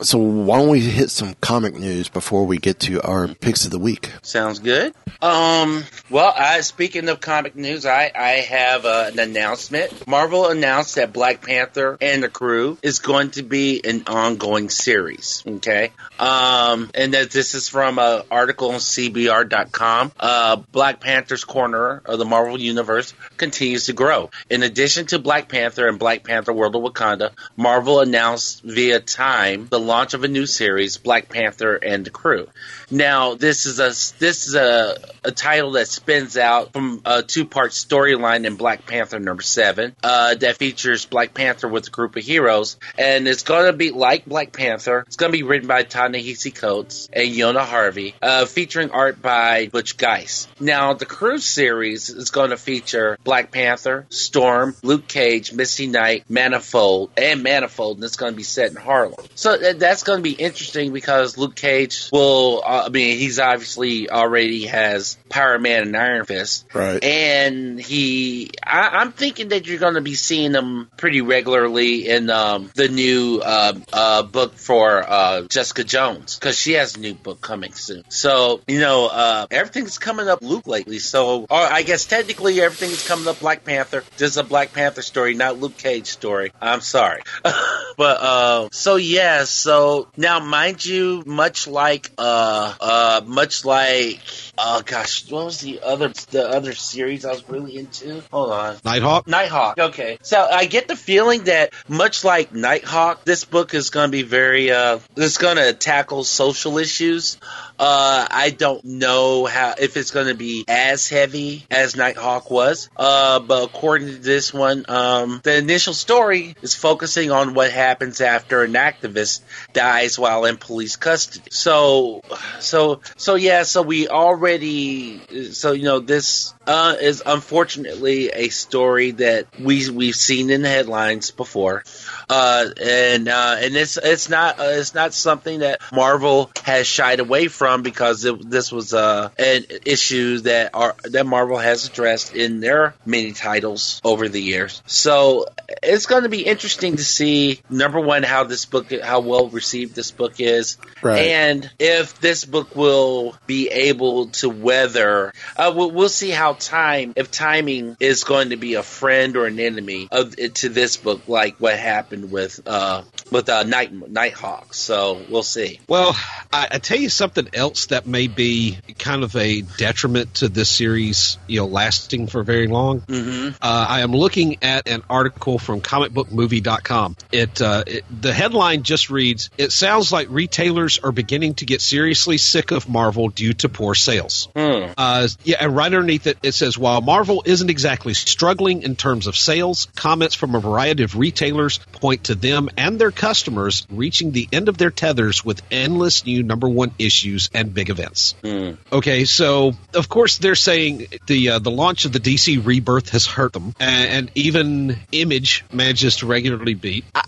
[0.03, 3.71] so why don't we hit some comic news before we get to our picks of
[3.71, 4.13] the week?
[4.23, 4.95] Sounds good.
[5.23, 10.07] Um, well, I, speaking of comic news, I, I have uh, an announcement.
[10.07, 15.43] Marvel announced that Black Panther and the crew is going to be an ongoing series.
[15.47, 15.93] Okay.
[16.21, 20.13] Um, and that this is from an article on CBR.com.
[20.21, 24.29] Uh, Black Panther's corner of the Marvel Universe continues to grow.
[24.51, 29.67] In addition to Black Panther and Black Panther World of Wakanda, Marvel announced via Time
[29.71, 32.49] the launch of a new series, Black Panther and the Crew.
[32.91, 37.47] Now, this is a this is a, a title that spins out from a two
[37.47, 42.17] part storyline in Black Panther number seven uh, that features Black Panther with a group
[42.17, 45.05] of heroes, and it's going to be like Black Panther.
[45.07, 49.69] It's going to be written by Ta-Nehisi Coates and Yona Harvey, uh, featuring art by
[49.69, 50.49] Butch Guice.
[50.59, 56.25] Now, the Cruise series is going to feature Black Panther, Storm, Luke Cage, Misty Knight,
[56.29, 59.25] Manifold, and Manifold, and it's going to be set in Harlem.
[59.35, 63.39] So th- that's going to be interesting because Luke Cage will, uh, I mean, he's
[63.39, 66.67] obviously already has Power Man and Iron Fist.
[66.75, 67.03] Right.
[67.03, 72.31] And he, I, I'm thinking that you're going to be seeing him pretty regularly in
[72.31, 77.15] um, the new uh, uh, book for uh, Jessica Jones because she has a new
[77.15, 78.05] book coming soon.
[78.09, 80.99] So, you know, uh, everything's coming up Luke lately.
[80.99, 84.05] So, or I guess technically everything's coming up Black Panther.
[84.17, 86.53] This is a Black Panther story, not Luke Cage story.
[86.61, 87.23] I'm sorry.
[87.43, 94.21] but, uh, so yeah, so now mind you, much like, uh, uh, much like,
[94.59, 98.23] oh gosh, what was the other, the other series I was really into?
[98.31, 98.77] Hold on.
[98.85, 99.27] Nighthawk.
[99.27, 99.79] Nighthawk.
[99.79, 100.19] Okay.
[100.23, 104.23] So I get the feeling that much like Nighthawk, this book is going to be
[104.23, 107.37] very, uh, it's going to tackle social issues.
[107.77, 112.89] Uh, I don't know how, if it's going to be as heavy as Nighthawk was.
[112.97, 118.21] Uh, but according to this one, um, the initial story is focusing on what happens
[118.21, 119.41] after an activist
[119.73, 121.49] dies while in police custody.
[121.51, 122.23] So,
[122.61, 129.11] so, so yeah, so we already, so, you know, this, uh, is unfortunately a story
[129.11, 131.83] that we, we've seen in the headlines before.
[132.29, 137.19] Uh, and, uh, and it's, it's not, uh, it's not something that Marvel has shied
[137.19, 142.37] away from because it, this was, uh, an issue that are, that Marvel has addressed
[142.37, 144.81] in their many titles over the years.
[144.87, 145.47] So
[145.83, 149.97] it's going to be interesting to see, number one, how this book, how well received
[149.97, 150.79] this book is.
[151.03, 151.19] Right.
[151.19, 157.13] And if this book will be able to weather, uh, we'll, we'll see how time
[157.17, 161.29] if timing is going to be a friend or an enemy of to this book,
[161.29, 164.75] like what happened with uh with uh, Night Nighthawk.
[164.75, 165.81] So we'll see.
[165.89, 166.17] Well,
[166.53, 170.71] I, I tell you something else that may be kind of a detriment to this
[170.71, 173.01] series, you know, lasting for very long.
[173.01, 173.49] Mm-hmm.
[173.61, 177.17] Uh, I am looking at an article from comicbookmovie.com.
[177.33, 181.81] It, uh, it the headline just reads, "It sounds like retailers are beginning to get
[181.81, 184.93] seriously sick of Marvel due to poor sales." Hmm.
[184.97, 189.27] Uh, yeah, and right underneath it, it says, "While Marvel isn't exactly struggling in terms
[189.27, 194.33] of sales, comments from a variety of retailers point to them and their customers reaching
[194.33, 198.73] the end of their tethers with endless new number one issues and big events." Hmm.
[198.93, 203.27] Okay, so of course they're saying the uh, the launch of the DC Rebirth has
[203.27, 207.05] hurt them, and, and even Image manages to regularly beat.
[207.15, 207.23] I,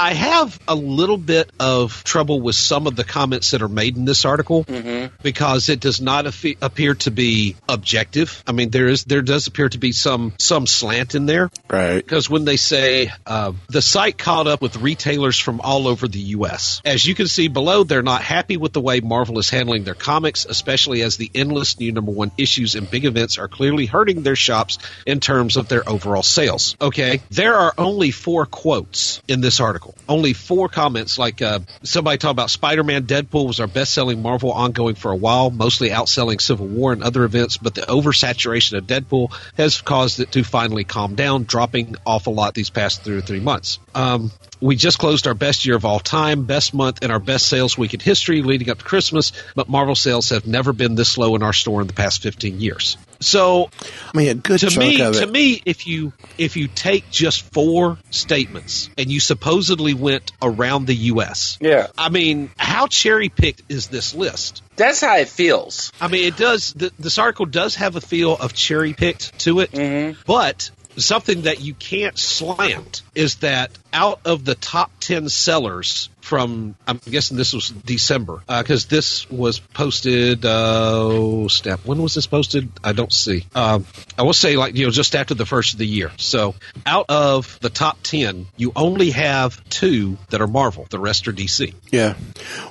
[0.00, 3.96] I have a little bit of trouble with some of the comments that are made
[3.96, 5.14] in this article Mm-hmm.
[5.22, 8.42] because it does not appear to be objective.
[8.46, 11.96] I mean, there is there does appear to be some some slant in there, right?
[11.96, 16.20] Because when they say uh, the site caught up with retailers from all over the
[16.38, 19.84] U.S., as you can see below, they're not happy with the way Marvel is handling
[19.84, 23.86] their comics, especially as the endless new number one issues and big events are clearly
[23.86, 26.76] hurting their shops in terms of their overall sales.
[26.80, 31.18] Okay, there are only four quotes in this article, only four comments.
[31.18, 35.50] Like uh, somebody talked about Spider-Man, Deadpool was our best-selling Marvel ongoing for a while,
[35.50, 40.32] mostly outselling Civil War and other events, but the oversaturation of Deadpool has caused it
[40.32, 43.78] to finally calm down, dropping off a lot these past three or three months.
[43.94, 44.30] Um,
[44.60, 47.78] we just closed our best year of all time, best month, and our best sales
[47.78, 51.34] week in history leading up to Christmas, but Marvel sales have never been this low
[51.34, 52.96] in our store in the past 15 years.
[53.20, 53.68] So,
[54.14, 57.10] I mean, a good to chunk me, of to me, if you if you take
[57.10, 61.88] just four statements and you supposedly went around the U.S., Yeah.
[61.98, 64.62] I mean, how cherry picked is this list?
[64.76, 65.92] That's how it feels.
[66.00, 66.72] I mean, it does.
[66.72, 70.20] The, this article does have a feel of cherry picked to it, Mm-hmm.
[70.26, 76.76] but something that you can't slant is that out of the top 10 sellers from,
[76.86, 82.70] I'm guessing this was December, because this was posted, uh, step, when was this posted?
[82.84, 83.46] I don't see.
[83.54, 83.86] Um,
[84.16, 86.12] I will say, like, you know, just after the first of the year.
[86.18, 86.54] So
[86.86, 91.32] out of the top 10, you only have two that are Marvel, the rest are
[91.32, 91.74] DC.
[91.90, 92.14] Yeah.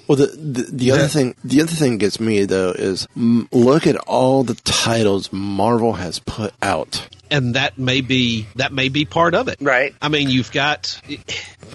[0.08, 3.88] Well, the the, the other thing, the other thing gets me though is mm, look
[3.88, 7.08] at all the titles Marvel has put out.
[7.32, 9.58] and that may be that may be part of it.
[9.62, 9.94] Right.
[10.02, 11.00] I mean, you've got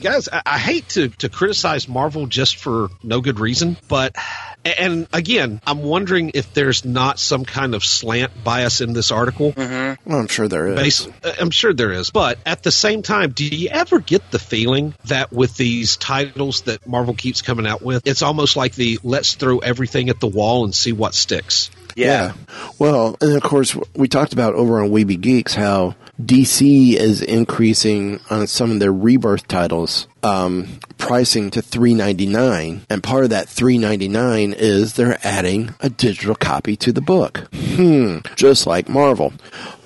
[0.00, 0.28] guys.
[0.32, 4.16] I, I hate to to criticize Marvel just for no good reason, but
[4.64, 9.52] and again, I'm wondering if there's not some kind of slant bias in this article.
[9.52, 10.10] Mm-hmm.
[10.10, 10.76] Well, I'm sure there is.
[10.76, 14.38] Bas- I'm sure there is, but at the same time, do you ever get the
[14.38, 18.98] feeling that with these titles that Marvel keeps coming out with, it's almost like the
[19.02, 21.70] let's throw everything at the wall and see what sticks?
[21.96, 22.32] Yeah.
[22.78, 28.20] Well, and of course, we talked about over on Weeby Geeks how DC is increasing
[28.30, 33.30] on some of their rebirth titles um, pricing to three ninety nine, and part of
[33.30, 37.48] that three ninety nine is they're adding a digital copy to the book.
[37.54, 38.18] Hmm.
[38.36, 39.32] Just like Marvel,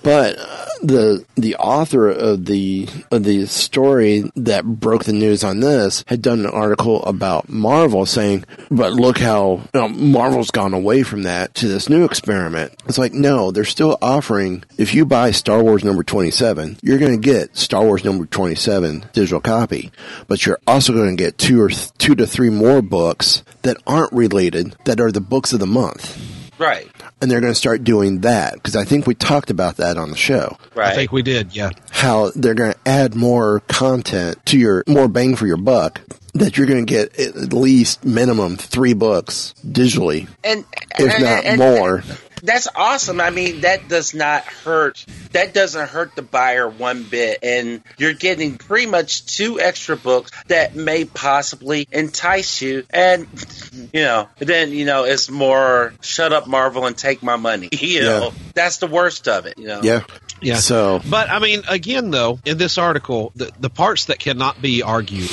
[0.09, 5.61] but uh, the the author of the of the story that broke the news on
[5.61, 10.73] this had done an article about Marvel saying, "But look how you know, Marvel's gone
[10.73, 14.65] away from that to this new experiment." It's like, no, they're still offering.
[14.79, 18.25] If you buy Star Wars number twenty seven, you're going to get Star Wars number
[18.25, 19.93] twenty seven digital copy,
[20.27, 23.77] but you're also going to get two or th- two to three more books that
[23.87, 26.89] aren't related that are the books of the month Right.
[27.21, 30.11] and they're going to start doing that because I think we talked about that on
[30.11, 30.57] the show.
[30.75, 30.93] Right.
[30.93, 31.55] I think we did.
[31.55, 31.71] Yeah.
[31.91, 36.01] How they're going to add more content to your more bang for your buck.
[36.35, 40.65] That you're going to get at least minimum three books digitally, and
[40.99, 42.03] if and- not and- more.
[42.43, 43.21] That's awesome.
[43.21, 45.05] I mean, that does not hurt.
[45.33, 50.31] That doesn't hurt the buyer one bit, and you're getting pretty much two extra books
[50.49, 52.85] that may possibly entice you.
[52.91, 53.27] And
[53.93, 57.69] you know, then you know, it's more shut up, Marvel, and take my money.
[57.89, 58.31] You know, Yeah.
[58.55, 59.59] that's the worst of it.
[59.59, 59.81] You know.
[59.83, 60.03] Yeah.
[60.41, 60.57] Yeah.
[60.57, 64.83] So, But I mean, again, though, in this article, the, the parts that cannot be
[64.83, 65.29] argued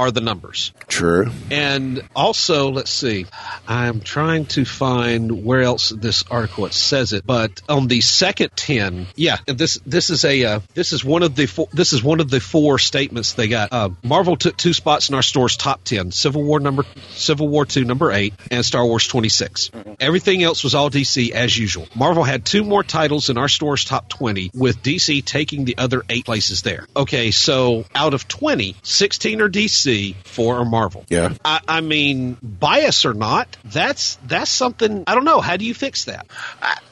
[0.00, 0.72] are the numbers.
[0.88, 1.30] true.
[1.50, 3.26] And also, let's see,
[3.68, 8.50] I'm trying to find where else this article it says it, but on the second
[8.56, 12.02] ten, yeah, this this is a uh, this is one of the four, this is
[12.02, 13.72] one of the four statements they got.
[13.72, 17.66] Uh, Marvel took two spots in our store's top ten: Civil War number Civil War
[17.66, 19.70] two number eight and Star Wars twenty six.
[20.00, 21.86] Everything else was all DC as usual.
[21.94, 26.02] Marvel had two more titles in our store's top twenty, with DC taking the other
[26.08, 26.86] eight places there.
[26.96, 29.89] Okay, so out of 20, 16 are DC,
[30.24, 30.80] four are Marvel.
[30.80, 31.04] Marvel.
[31.08, 31.34] Yeah.
[31.44, 35.04] I, I mean, bias or not, that's that's something.
[35.06, 35.40] I don't know.
[35.40, 36.26] How do you fix that?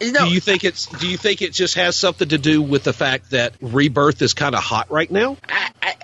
[0.00, 0.86] you know, do you think it's?
[0.86, 4.34] Do you think it just has something to do with the fact that Rebirth is
[4.34, 5.36] kind of hot right now?
[5.48, 5.94] I, I,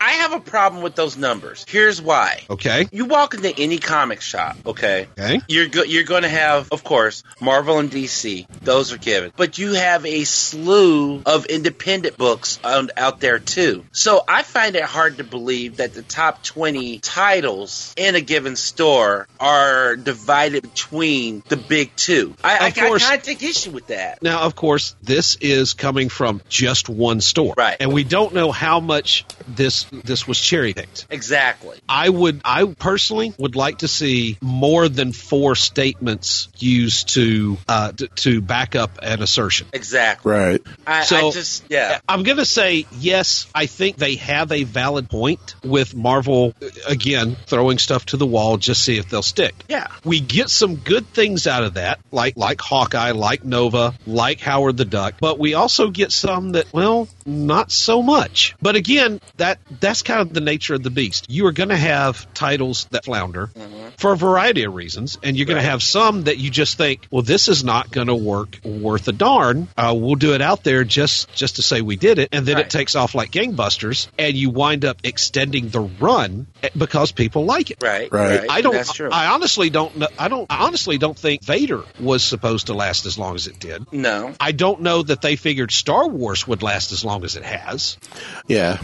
[0.00, 1.64] I have a problem with those numbers.
[1.68, 2.42] Here's why.
[2.48, 2.86] Okay.
[2.92, 5.08] You walk into any comic shop, okay?
[5.18, 5.40] Okay.
[5.48, 8.46] You're go- you're going to have, of course, Marvel and DC.
[8.62, 9.32] Those are given.
[9.36, 13.84] But you have a slew of independent books on, out there too.
[13.92, 18.56] So I find it hard to believe that the top 20 titles in a given
[18.56, 22.34] store are divided between the big two.
[22.42, 23.04] I, I, Of course.
[23.04, 24.22] I kind of take issue with that.
[24.22, 27.76] Now, of course, this is coming from just one store, Right.
[27.80, 31.06] And we don't know how much this this was cherry picked.
[31.10, 31.78] Exactly.
[31.88, 37.92] I would, I personally would like to see more than four statements used to uh,
[37.92, 39.66] to, to back up an assertion.
[39.72, 40.32] Exactly.
[40.32, 40.62] Right.
[40.86, 42.00] I, So- I just, yeah.
[42.08, 43.46] I'm going to say yes.
[43.54, 48.26] I think they have a valid point with Marvel uh, again throwing stuff to the
[48.26, 49.54] wall just see if they'll stick.
[49.68, 49.88] Yeah.
[50.04, 54.76] we get some good things out of that, like like Hawkeye, like Nova, like Howard
[54.76, 55.14] the Duck.
[55.20, 58.54] But we also get some that, well, not so much.
[58.60, 61.26] But again, that that's kind of the nature of the beast.
[61.28, 63.50] You are going to have titles that flounder
[63.98, 67.06] for a variety of reasons, and you're going to have some that you just think,
[67.10, 69.68] well, this is not going to work worth a darn.
[69.76, 72.58] Uh, we'll do it out there just just to say we did it, and then
[72.58, 76.46] it takes off like gangbusters, and you wind up extending the run
[76.76, 77.78] because people like it.
[77.82, 78.10] Right.
[78.12, 78.46] Right.
[78.48, 78.72] I don't.
[78.74, 79.10] That's true.
[79.10, 79.96] I honestly don't.
[79.96, 80.46] know I don't.
[80.50, 83.92] I honestly don't think Vader was supposed to last as long as it did.
[83.92, 84.34] no.
[84.40, 87.98] I don't know that they figured Star Wars would last as long as it has.
[88.46, 88.78] Yeah.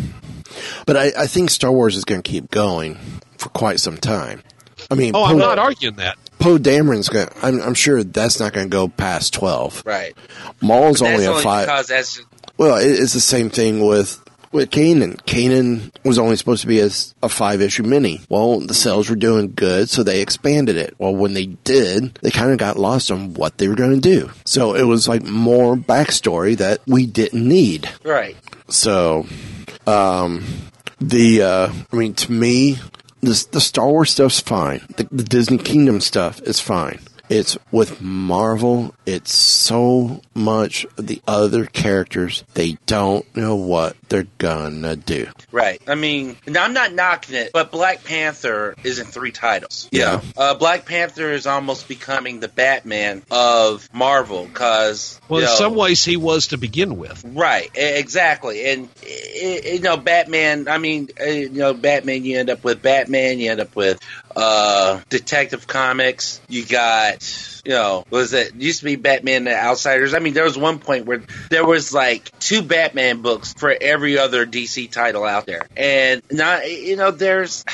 [0.87, 2.97] But I, I think Star Wars is going to keep going
[3.39, 4.43] for quite some time.
[4.91, 6.17] I mean, Oh, I'm not arguing that.
[6.39, 7.29] Poe Dameron's going.
[7.41, 9.83] I'm, I'm sure that's not going to go past twelve.
[9.87, 10.15] Right.
[10.61, 11.67] Maul's That's only a five.
[11.67, 12.21] because that's
[12.59, 14.21] Well, it, it's the same thing with
[14.53, 15.17] with Kanan.
[15.25, 16.91] Kanan was only supposed to be a
[17.29, 18.21] five issue mini.
[18.29, 20.95] Well, the sales were doing good, so they expanded it.
[20.99, 24.01] Well, when they did, they kind of got lost on what they were going to
[24.01, 24.31] do.
[24.45, 27.89] So it was like more backstory that we didn't need.
[28.05, 28.37] right.
[28.69, 29.27] So,
[29.87, 30.45] um,
[31.01, 32.79] the uh, I mean, to me,
[33.21, 34.81] the the Star Wars stuff's fine.
[34.97, 37.01] The, the Disney Kingdom stuff is fine.
[37.33, 38.95] It's with Marvel.
[39.07, 42.45] It's so much the other characters.
[42.55, 45.27] They don't know what they're gonna do.
[45.51, 45.81] Right.
[45.89, 49.89] I mean, now I'm not knocking it, but Black Panther is in three titles.
[49.91, 50.21] Yeah.
[50.37, 55.19] Uh, Black Panther is almost becoming the Batman of Marvel because.
[55.29, 57.25] Well, you in know, some ways, he was to begin with.
[57.27, 60.69] Right, exactly, and i- i- you know, Batman.
[60.69, 62.25] I mean, uh, you know, Batman.
[62.25, 63.39] You end up with Batman.
[63.41, 63.99] You end up with
[64.37, 66.41] uh, Detective Comics.
[66.49, 70.15] You got, you know, was it used to be Batman the Outsiders?
[70.15, 74.19] I mean, there was one point where there was like two Batman books for every
[74.19, 77.65] other DC title out there, and not, you know, there's.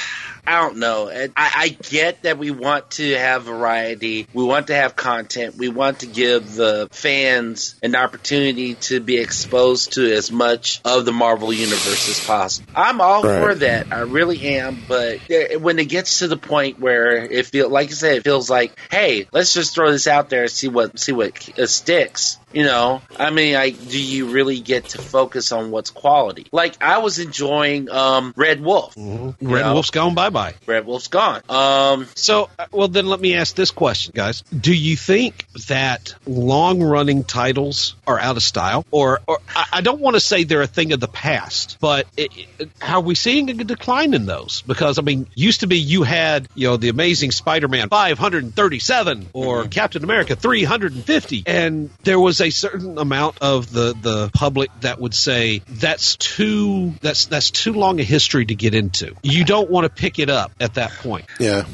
[0.49, 1.11] I don't know.
[1.11, 4.27] I, I get that we want to have variety.
[4.33, 5.57] We want to have content.
[5.57, 11.05] We want to give the fans an opportunity to be exposed to as much of
[11.05, 12.67] the Marvel universe as possible.
[12.75, 13.43] I'm all Right.
[13.43, 13.89] for that.
[13.93, 14.83] I really am.
[14.89, 15.19] But
[15.61, 18.73] when it gets to the point where it feels, like I said, it feels like,
[18.91, 22.39] hey, let's just throw this out there and see what see what uh, sticks.
[22.51, 26.47] You know, I mean, like, do you really get to focus on what's quality?
[26.51, 28.95] Like, I was enjoying um, Red Wolf.
[28.97, 29.75] Red know?
[29.75, 30.38] Wolf's gone bye bye.
[30.67, 31.43] Red Wolf's gone.
[31.49, 34.43] Um, So, uh, well, then let me ask this question, guys.
[34.43, 38.85] Do you think that long running titles are out of style?
[38.91, 39.39] Or, or
[39.73, 43.01] I, don't want to say they're a thing of the past, but it, it, are
[43.01, 44.63] we seeing a decline in those?
[44.63, 49.29] Because, I mean, used to be you had, you know, the amazing Spider Man 537
[49.33, 55.01] or Captain America 350, and there was a certain amount of the, the public that
[55.01, 59.15] would say that's too that's that's too long a history to get into.
[59.23, 61.27] You don't want to pick it up at that point.
[61.39, 61.65] Yeah.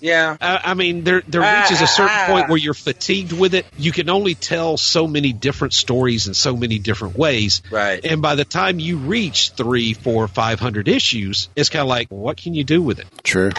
[0.00, 0.36] yeah.
[0.40, 2.48] I, I mean, there there reaches a ah, certain ah, point ah.
[2.48, 3.66] where you're fatigued with it.
[3.76, 8.04] You can only tell so many different stories in so many different ways, Right.
[8.04, 12.08] And by the time you reach three, four, five hundred issues, it's kind of like,
[12.08, 13.06] what can you do with it?
[13.22, 13.50] True.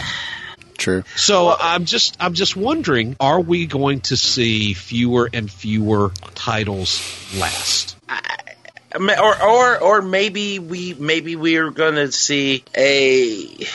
[0.77, 1.03] True.
[1.15, 7.01] So I'm just I'm just wondering, are we going to see fewer and fewer titles
[7.37, 7.95] last?
[8.09, 8.43] I
[8.95, 13.65] or or or maybe we maybe we're going to see a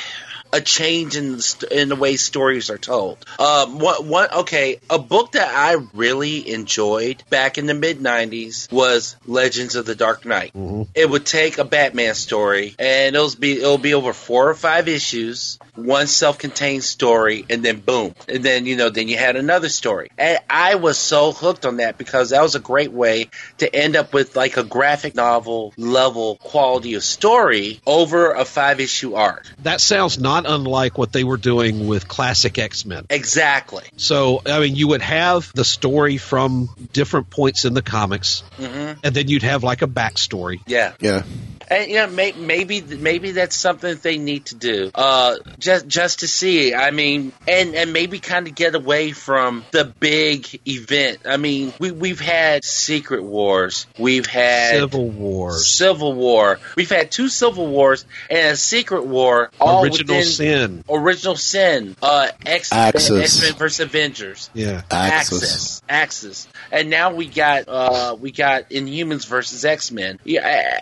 [0.53, 3.19] a change in the, in the way stories are told.
[3.39, 8.71] Um, what what okay, a book that I really enjoyed back in the mid '90s
[8.73, 10.53] was Legends of the Dark Knight.
[10.95, 14.89] It would take a Batman story, and it'll be it'll be over four or five
[14.89, 19.69] issues, one self-contained story, and then boom, and then you know then you had another
[19.69, 20.11] story.
[20.19, 23.97] And I was so hooked on that because that was a great way to end
[23.97, 29.47] up with like a graphic novel level quality of story over a five issue arc.
[29.63, 33.07] That sounds not not unlike what they were doing with classic X Men.
[33.11, 33.85] Exactly.
[33.97, 39.01] So, I mean, you would have the story from different points in the comics, Mm-hmm.
[39.05, 40.61] and then you'd have like a backstory.
[40.67, 40.93] Yeah.
[41.01, 41.23] Yeah.
[41.71, 45.87] And you know, may, maybe maybe that's something that they need to do, uh, just
[45.87, 46.75] just to see.
[46.75, 51.21] I mean, and and maybe kind of get away from the big event.
[51.27, 57.11] I mean, we we've had Secret Wars, we've had Civil Wars, Civil War, we've had
[57.11, 60.85] two Civil Wars and a Secret War, all Original Sin.
[60.89, 63.43] Original Sin, uh, X Axis.
[63.43, 64.51] Men versus Avengers.
[64.55, 64.83] Yeah.
[64.91, 65.43] Axis.
[65.43, 65.83] Axis.
[65.89, 66.49] Axis.
[66.71, 70.19] And now we got uh we got Inhumans versus X Men.
[70.25, 70.81] Yeah,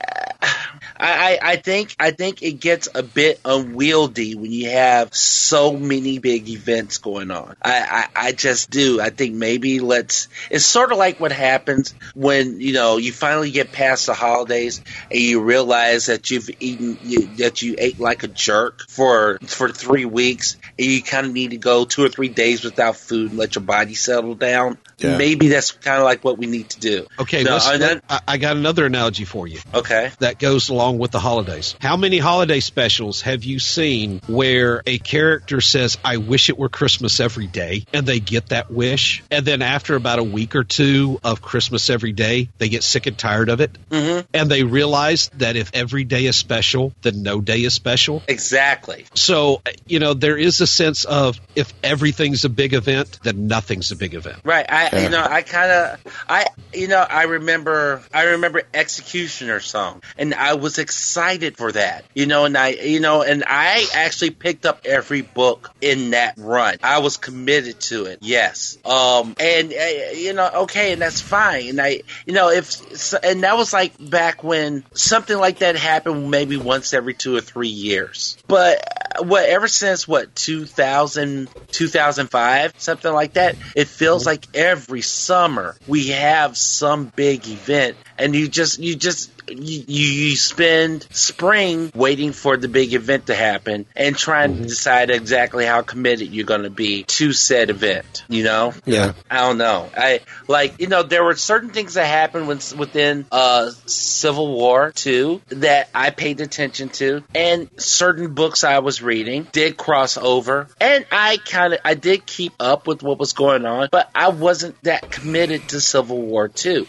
[0.98, 6.18] I, I think I think it gets a bit unwieldy when you have so many
[6.18, 7.56] big events going on.
[7.62, 9.00] I, I, I just do.
[9.00, 10.28] I think maybe let's.
[10.50, 14.82] It's sort of like what happens when you know you finally get past the holidays
[15.10, 19.68] and you realize that you've eaten you, that you ate like a jerk for for
[19.68, 23.30] three weeks and you kind of need to go two or three days without food
[23.30, 24.78] and let your body settle down.
[24.98, 25.18] Yeah.
[25.18, 27.06] Maybe that's kind of like what we need to do.
[27.18, 29.60] Okay, No, I, I got another analogy for you.
[29.74, 30.10] Okay.
[30.20, 31.76] That goes along with the holidays.
[31.80, 36.68] How many holiday specials have you seen where a character says, I wish it were
[36.68, 39.22] Christmas every day, and they get that wish?
[39.30, 43.06] And then after about a week or two of Christmas every day, they get sick
[43.06, 43.76] and tired of it.
[43.90, 44.26] Mm-hmm.
[44.34, 48.22] And they realize that if every day is special, then no day is special.
[48.28, 49.06] Exactly.
[49.14, 53.90] So, you know, there is a sense of if everything's a big event, then nothing's
[53.90, 54.38] a big event.
[54.44, 54.66] Right.
[54.68, 55.02] I Yeah.
[55.02, 60.34] you know I kind of I you know I remember I remember Executioner song and
[60.34, 62.04] I was excited for that.
[62.14, 66.34] You know and I you know and I actually picked up every book in that
[66.36, 66.76] run.
[66.82, 68.18] I was committed to it.
[68.22, 68.78] Yes.
[68.84, 71.68] Um and uh, you know okay and that's fine.
[71.68, 76.30] And I you know if and that was like back when something like that happened
[76.30, 78.36] maybe once every 2 or 3 years.
[78.46, 78.82] But
[79.18, 85.76] uh, what ever since what 2000 2005 something like that it feels like every summer
[85.86, 92.32] we have some big event and you just you just you, you spend spring waiting
[92.32, 96.62] for the big event to happen and trying to decide exactly how committed you're going
[96.62, 99.12] to be to said event you know Yeah.
[99.30, 99.90] I don't know.
[99.96, 104.92] I like you know there were certain things that happened when, within uh Civil War
[104.92, 110.68] too that I paid attention to, and certain books I was reading did cross over,
[110.80, 114.28] and I kind of I did keep up with what was going on, but I
[114.28, 116.86] wasn't that committed to Civil War two.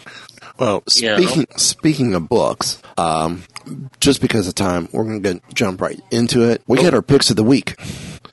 [0.60, 1.18] Well, You know?
[1.18, 3.44] speaking speaking of books, um,
[4.00, 6.62] just because of time, we're going to jump right into it.
[6.68, 7.76] We get our picks of the week.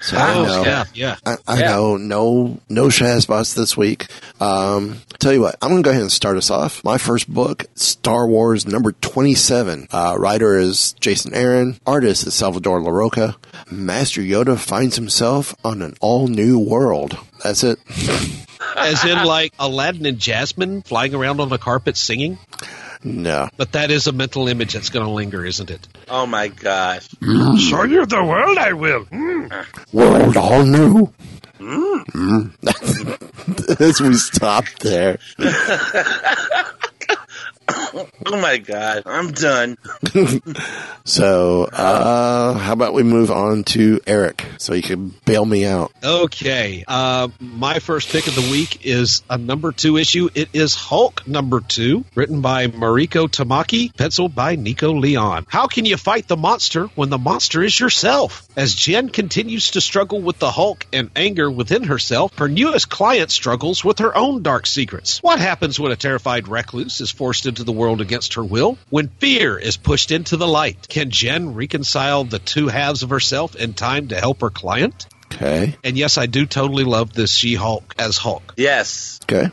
[0.00, 1.16] So I Oh, know, yeah, yeah.
[1.24, 1.70] I, I Yeah.
[1.70, 4.06] know no no Shazbots this week.
[4.40, 6.82] Um, tell you what, I'm going to go ahead and start us off.
[6.84, 9.88] My first book, Star Wars number 27.
[9.90, 11.78] Uh, writer is Jason Aaron.
[11.86, 13.36] Artist is Salvador Larroca.
[13.70, 17.16] Master Yoda finds himself on an all new world.
[17.42, 17.78] That's it.
[18.76, 22.38] As in, like Aladdin and Jasmine flying around on the carpet singing.
[23.04, 23.50] No.
[23.56, 25.86] But that is a mental image that's going to linger, isn't it?
[26.08, 27.06] Oh my gosh!
[27.20, 29.06] Show you the world, I will.
[29.92, 31.12] World all new.
[31.58, 32.50] Mm.
[33.80, 35.18] As we stop there.
[37.68, 38.08] oh
[38.40, 39.02] my god!
[39.06, 39.78] I'm done.
[41.06, 45.92] So, uh, how about we move on to Eric so you can bail me out?
[46.02, 46.82] Okay.
[46.88, 50.30] Uh, my first pick of the week is a number two issue.
[50.34, 55.44] It is Hulk number two, written by Mariko Tamaki, penciled by Nico Leon.
[55.46, 58.48] How can you fight the monster when the monster is yourself?
[58.56, 63.30] As Jen continues to struggle with the Hulk and anger within herself, her newest client
[63.30, 65.22] struggles with her own dark secrets.
[65.22, 68.78] What happens when a terrified recluse is forced into the world against her will?
[68.90, 73.54] When fear is pushed into the light, can Jen reconcile the two halves of herself
[73.54, 75.06] in time to help her client?
[75.32, 75.76] Okay.
[75.84, 78.54] And yes, I do totally love this She Hulk as Hulk.
[78.56, 79.20] Yes.
[79.24, 79.50] Okay.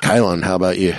[0.00, 0.94] Kylan, how about you?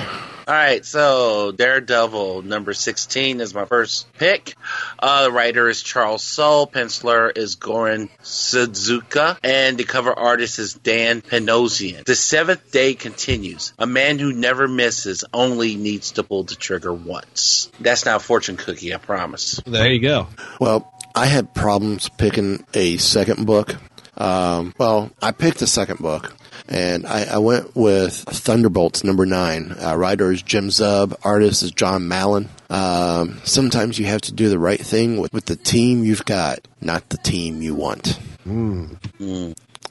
[0.46, 4.56] All right, so Daredevil number 16 is my first pick.
[5.00, 10.74] Uh, the writer is Charles Soule, penciler is Goran Sudzuka, and the cover artist is
[10.74, 12.04] Dan Panosian.
[12.04, 13.74] The seventh day continues.
[13.80, 17.72] A man who never misses only needs to pull the trigger once.
[17.80, 19.62] That's not a fortune cookie, I promise.
[19.66, 20.28] There you go.
[20.60, 23.76] Well, I had problems picking a second book.
[24.18, 26.36] Um, well, I picked a second book,
[26.68, 29.76] and I, I went with Thunderbolts number nine.
[29.82, 32.50] Uh, writer is Jim Zub, artist is Jon Malin.
[32.70, 36.60] Um, sometimes you have to do the right thing with, with the team you've got,
[36.82, 38.18] not the team you want.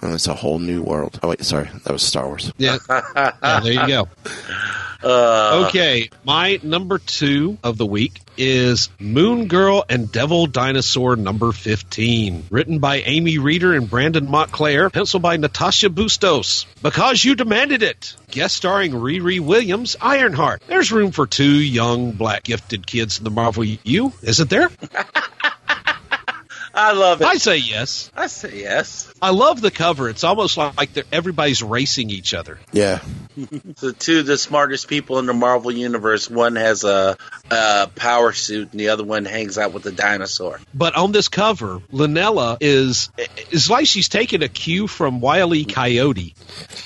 [0.00, 1.20] And it's a whole new world.
[1.22, 2.52] Oh wait, sorry, that was Star Wars.
[2.58, 4.08] Yeah, yeah there you go.
[5.02, 11.52] Uh, Okay, my number two of the week is Moon Girl and Devil Dinosaur number
[11.52, 12.44] 15.
[12.50, 16.66] Written by Amy Reeder and Brandon Montclare, penciled by Natasha Bustos.
[16.82, 18.14] Because you demanded it.
[18.30, 20.62] Guest starring Riri Williams, Ironheart.
[20.66, 24.70] There's room for two young, black, gifted kids in the Marvel U, isn't there?
[26.74, 27.26] I love it.
[27.26, 28.10] I say yes.
[28.16, 29.12] I say yes.
[29.20, 30.08] I love the cover.
[30.08, 32.58] It's almost like they're, everybody's racing each other.
[32.72, 33.00] Yeah,
[33.36, 36.28] The two of the smartest people in the Marvel universe.
[36.28, 37.16] One has a,
[37.50, 40.60] a power suit, and the other one hangs out with a dinosaur.
[40.74, 43.10] But on this cover, Lunella is
[43.50, 45.64] is like she's taking a cue from Wile E.
[45.64, 46.34] Coyote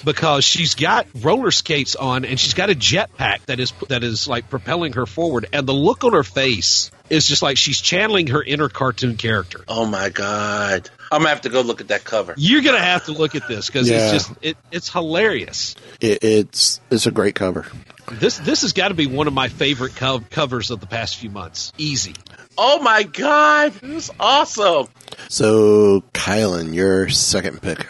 [0.05, 4.28] because she's got roller skates on and she's got a jetpack that is that is
[4.28, 8.29] like propelling her forward, and the look on her face is just like she's channeling
[8.29, 9.61] her inner cartoon character.
[9.69, 10.91] Oh my god!
[11.13, 12.35] I'm gonna have to go look at that cover.
[12.37, 13.97] You're gonna have to look at this because Yeah.
[13.99, 15.77] it's just it, it's hilarious.
[16.01, 17.67] it, it's it's a great cover.
[18.13, 21.17] This this has got to be one of my favorite co- covers of the past
[21.17, 21.73] few months.
[21.79, 22.15] Easy.
[22.59, 23.73] Oh my god!
[23.83, 24.87] It was awesome.
[25.29, 27.85] So, Kylan, your second pick.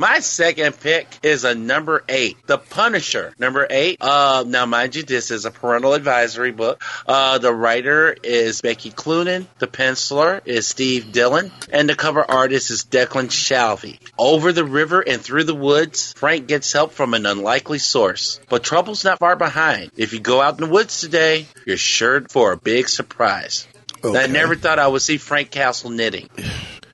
[0.00, 3.34] My second pick is a number eight, The Punisher.
[3.38, 3.98] Number eight.
[4.00, 6.82] Uh, now, mind you, this is a parental advisory book.
[7.06, 9.46] Uh, the writer is Becky Cloonan.
[9.58, 11.52] The penciler is Steve Dillon.
[11.70, 13.98] And the cover artist is Declan Shalvey.
[14.16, 18.40] Over the river and through the woods, Frank gets help from an unlikely source.
[18.48, 19.90] But trouble's not far behind.
[19.98, 23.68] If you go out in the woods today, you're sure for a big surprise.
[24.02, 26.30] I never thought I would see Frank Castle knitting.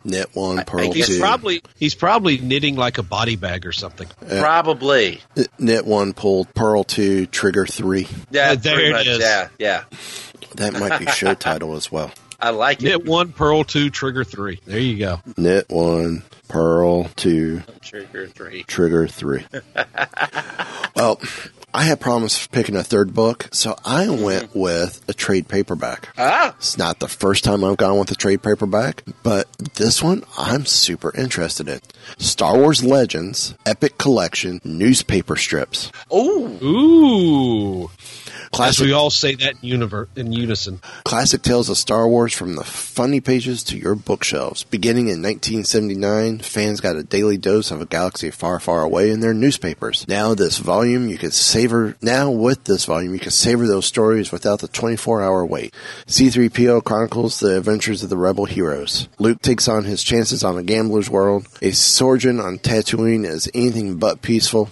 [0.06, 1.18] Knit one, purl He's two.
[1.18, 4.06] probably he's probably knitting like a body bag or something.
[4.28, 5.20] Probably.
[5.58, 8.06] Knit one, pulled purl two, trigger three.
[8.30, 9.06] Yeah, Uh, there pretty it much.
[9.08, 9.18] is.
[9.18, 9.84] Yeah, yeah.
[10.54, 12.12] That might be show title as well.
[12.38, 12.84] I like it.
[12.84, 14.60] Knit one, purl two, trigger three.
[14.64, 15.20] There you go.
[15.36, 18.62] Knit one, purl two, Trigger three.
[18.62, 19.44] trigger three.
[20.96, 21.20] well,
[21.76, 26.08] I had problems picking a third book, so I went with a trade paperback.
[26.16, 30.24] Ah, It's not the first time I've gone with a trade paperback, but this one
[30.38, 31.80] I'm super interested in.
[32.16, 35.92] Star Wars Legends Epic Collection newspaper strips.
[36.10, 37.90] oh, Ooh.
[38.56, 40.80] As Classic we all say that in, univer- in unison.
[41.04, 44.64] Classic tales of Star Wars from the funny pages to your bookshelves.
[44.64, 49.20] Beginning in 1979, fans got a daily dose of a galaxy far, far away in
[49.20, 50.06] their newspapers.
[50.08, 54.32] Now this volume, you can savor, now with this volume, you can savor those stories
[54.32, 55.74] without the 24 hour wait.
[56.06, 59.08] C-3PO chronicles the adventures of the rebel heroes.
[59.18, 61.46] Luke takes on his chances on a gambler's world.
[61.60, 64.70] A sojourn on Tatooine is anything but peaceful.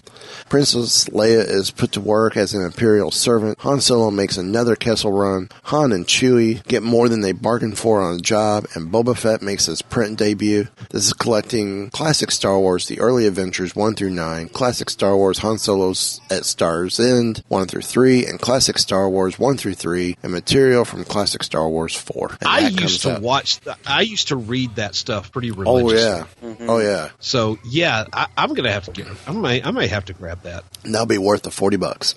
[0.49, 3.59] Princess Leia is put to work as an Imperial servant.
[3.61, 5.49] Han Solo makes another Kessel run.
[5.65, 9.43] Han and Chewie get more than they bargained for on a job, and Boba Fett
[9.43, 10.69] makes his print debut.
[10.91, 15.39] This is collecting classic Star Wars, the early adventures 1 through 9, classic Star Wars
[15.39, 20.17] Han Solo's at Star's End 1 through 3, and classic Star Wars 1 through 3,
[20.23, 22.37] and material from classic Star Wars 4.
[22.41, 23.61] And I used to out- watch.
[23.61, 25.99] th- I used to read that stuff pretty Oh religiously.
[26.01, 26.71] yeah, mm-hmm.
[26.71, 27.11] oh yeah.
[27.21, 29.07] So yeah, I, I'm gonna have to get.
[29.27, 30.65] I might, I might have to grab that.
[30.85, 32.15] And that'll be worth the forty bucks.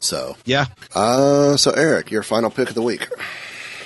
[0.00, 0.66] So, Yeah.
[0.94, 3.06] uh, so Eric, your final pick of the week.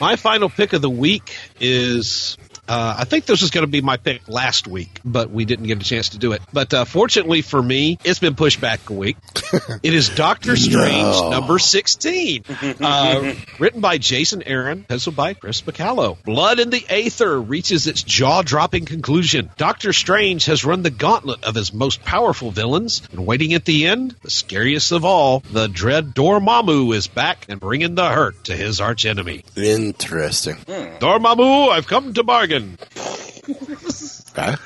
[0.01, 2.37] My final pick of the week is.
[2.67, 5.67] Uh, I think this was going to be my pick last week, but we didn't
[5.67, 6.41] get a chance to do it.
[6.53, 9.17] But uh, fortunately for me, it's been pushed back a week.
[9.83, 11.31] it is Doctor Strange No.
[11.31, 12.45] number 16,
[12.81, 16.23] uh, written by Jason Aaron, penciled by Chris Bachalo.
[16.25, 19.51] Blood in the Aether reaches its jaw dropping conclusion.
[19.57, 23.87] Doctor Strange has run the gauntlet of his most powerful villains, and waiting at the
[23.87, 28.57] end, the scariest of all, the dread Dormammu is back and bringing the hurt to
[28.57, 29.45] his archenemy.
[29.57, 30.55] Interesting.
[30.57, 32.54] Dormammu, I've come to bargain.
[32.55, 33.53] Okay.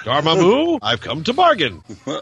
[0.04, 1.82] Dormammu, I've come to bargain.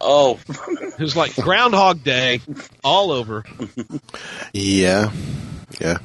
[0.00, 2.40] oh, It was like Groundhog Day
[2.82, 3.44] all over.
[4.52, 5.12] Yeah.
[5.80, 5.98] Yeah.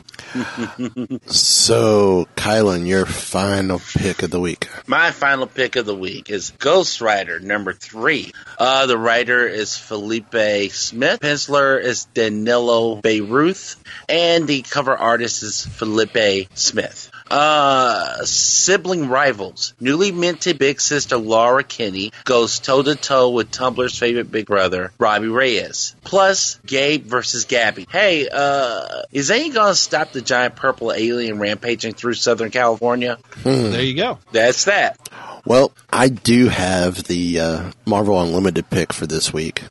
[1.28, 4.70] so, Kylan, your final pick of the week.
[4.88, 8.32] my final pick of the week is Ghost Rider number three.
[8.58, 13.78] Uh, the writer is Felipe Smith, penciler is Danilo Beyruth,
[14.10, 17.12] and the cover artist is Felipe Smith.
[17.30, 19.74] Uh, sibling rivals.
[19.80, 24.92] Newly minted big sister Laura Kinney goes toe to toe with Tumblr's favorite big brother,
[24.98, 25.96] Robbie Reyes.
[26.04, 27.88] Plus, Gabe versus Gabby.
[27.90, 33.18] Hey, uh, is any gonna stop the giant purple alien rampaging through Southern California?
[33.44, 34.20] There you go.
[34.32, 34.98] That's that.
[35.46, 39.64] Well, I do have the uh, Marvel Unlimited pick for this week.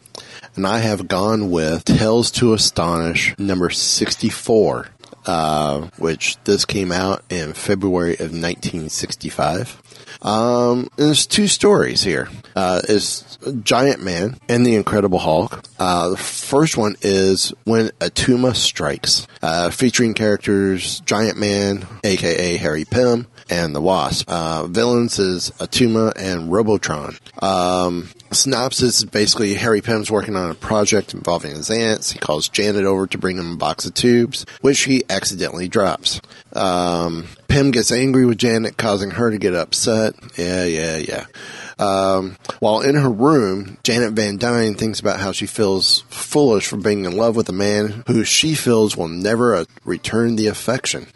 [0.54, 4.88] And I have gone with Tales to Astonish number 64.
[5.26, 9.82] Uh, which this came out in February of 1965.
[10.22, 12.28] Um, there's two stories here.
[12.54, 15.62] Uh, is Giant Man and the Incredible Hulk.
[15.78, 22.84] Uh, the first one is When Atuma Strikes, uh, featuring characters Giant Man, aka Harry
[22.84, 24.28] Pym, and the Wasp.
[24.28, 27.16] Uh, villains is Atuma and Robotron.
[27.40, 32.12] Um, synopsis is basically Harry Pym's working on a project involving his ants.
[32.12, 36.20] He calls Janet over to bring him a box of tubes, which he accidentally drops.
[36.52, 40.14] Um, Pym gets angry with Janet, causing her to get upset.
[40.36, 41.26] Yeah, yeah, yeah.
[41.78, 46.78] Um, while in her room, Janet Van Dyne thinks about how she feels foolish for
[46.78, 51.06] being in love with a man who she feels will never uh, return the affection.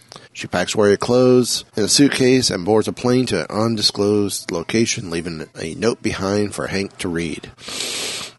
[0.41, 5.11] She packs her clothes in a suitcase and boards a plane to an undisclosed location,
[5.11, 7.51] leaving a note behind for Hank to read.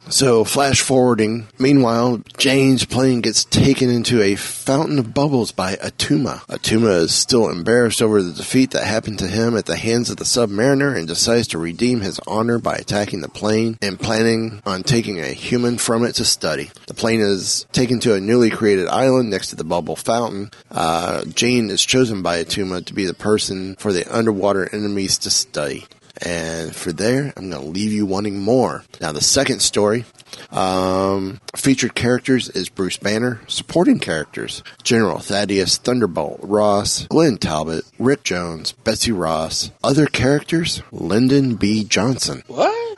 [0.09, 1.47] So, flash forwarding.
[1.57, 6.41] Meanwhile, Jane's plane gets taken into a fountain of bubbles by Atuma.
[6.47, 10.17] Atuma is still embarrassed over the defeat that happened to him at the hands of
[10.17, 14.83] the submariner and decides to redeem his honor by attacking the plane and planning on
[14.83, 16.71] taking a human from it to study.
[16.87, 20.51] The plane is taken to a newly created island next to the bubble fountain.
[20.69, 25.29] Uh, Jane is chosen by Atuma to be the person for the underwater enemies to
[25.29, 25.85] study.
[26.23, 28.83] And for there, I'm going to leave you wanting more.
[28.99, 30.05] Now, the second story
[30.51, 33.41] um, featured characters is Bruce Banner.
[33.47, 39.71] Supporting characters General Thaddeus Thunderbolt Ross, Glenn Talbot, Rick Jones, Betsy Ross.
[39.83, 41.83] Other characters Lyndon B.
[41.83, 42.43] Johnson.
[42.47, 42.97] What?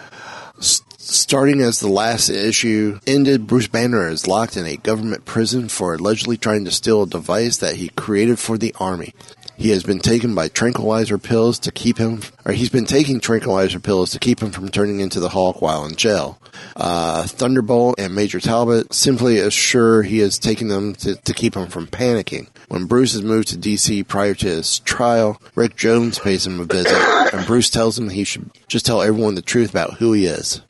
[0.59, 5.93] Starting as the last issue ended, Bruce Banner is locked in a government prison for
[5.93, 9.13] allegedly trying to steal a device that he created for the army.
[9.55, 13.79] He has been taken by tranquilizer pills to keep him, or he's been taking tranquilizer
[13.79, 16.39] pills to keep him from turning into the Hulk while in jail.
[16.75, 21.67] Uh, Thunderbolt and Major Talbot simply assure he is taking them to, to keep him
[21.67, 22.47] from panicking.
[22.67, 26.65] When Bruce is moved to DC prior to his trial, Rick Jones pays him a
[26.65, 26.97] visit,
[27.33, 30.61] and Bruce tells him he should just tell everyone the truth about who he is.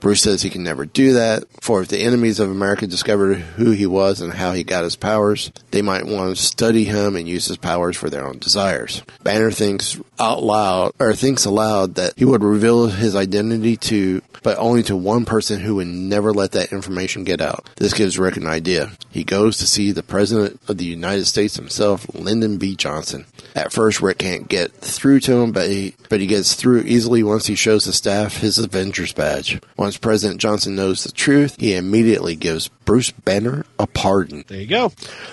[0.00, 3.70] Bruce says he can never do that, for if the enemies of America discovered who
[3.70, 7.28] he was and how he got his powers, they might want to study him and
[7.28, 9.02] use his powers for their own desires.
[9.22, 14.58] Banner thinks out loud, or thinks aloud that he would reveal his identity to, but
[14.58, 17.68] only to one person who would never let that information get out.
[17.76, 18.92] This gives Rick an idea.
[19.10, 22.76] He goes to see the President of the United States himself, Lyndon B.
[22.76, 23.26] Johnson.
[23.54, 27.22] At first, Rick can't get through to him, but he, but he gets through easily
[27.22, 29.60] once he shows the staff his Avengers badge.
[29.86, 34.44] Once President Johnson knows the truth, he immediately gives Bruce Banner a pardon.
[34.48, 34.90] There you go.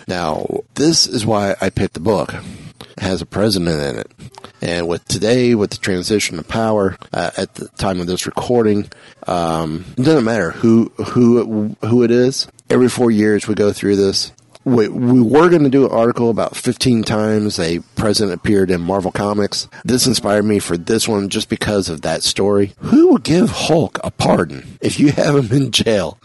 [0.08, 0.46] Now,
[0.76, 2.36] this is why I picked the book.
[2.36, 4.12] It has a president in it.
[4.62, 8.92] And with today, with the transition of power uh, at the time of this recording,
[9.26, 12.48] um, it doesn't matter who who who it is.
[12.70, 14.34] Every four years, we go through this.
[14.66, 18.80] We, we were going to do an article about 15 times a president appeared in
[18.82, 19.68] Marvel Comics.
[19.84, 22.74] This inspired me for this one just because of that story.
[22.78, 26.18] Who would give Hulk a pardon if you have him in jail?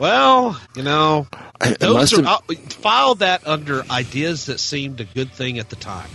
[0.00, 1.28] Well, you know,
[1.60, 5.58] It those must are, have- uh, file that under ideas that seemed a good thing
[5.58, 6.08] at the time.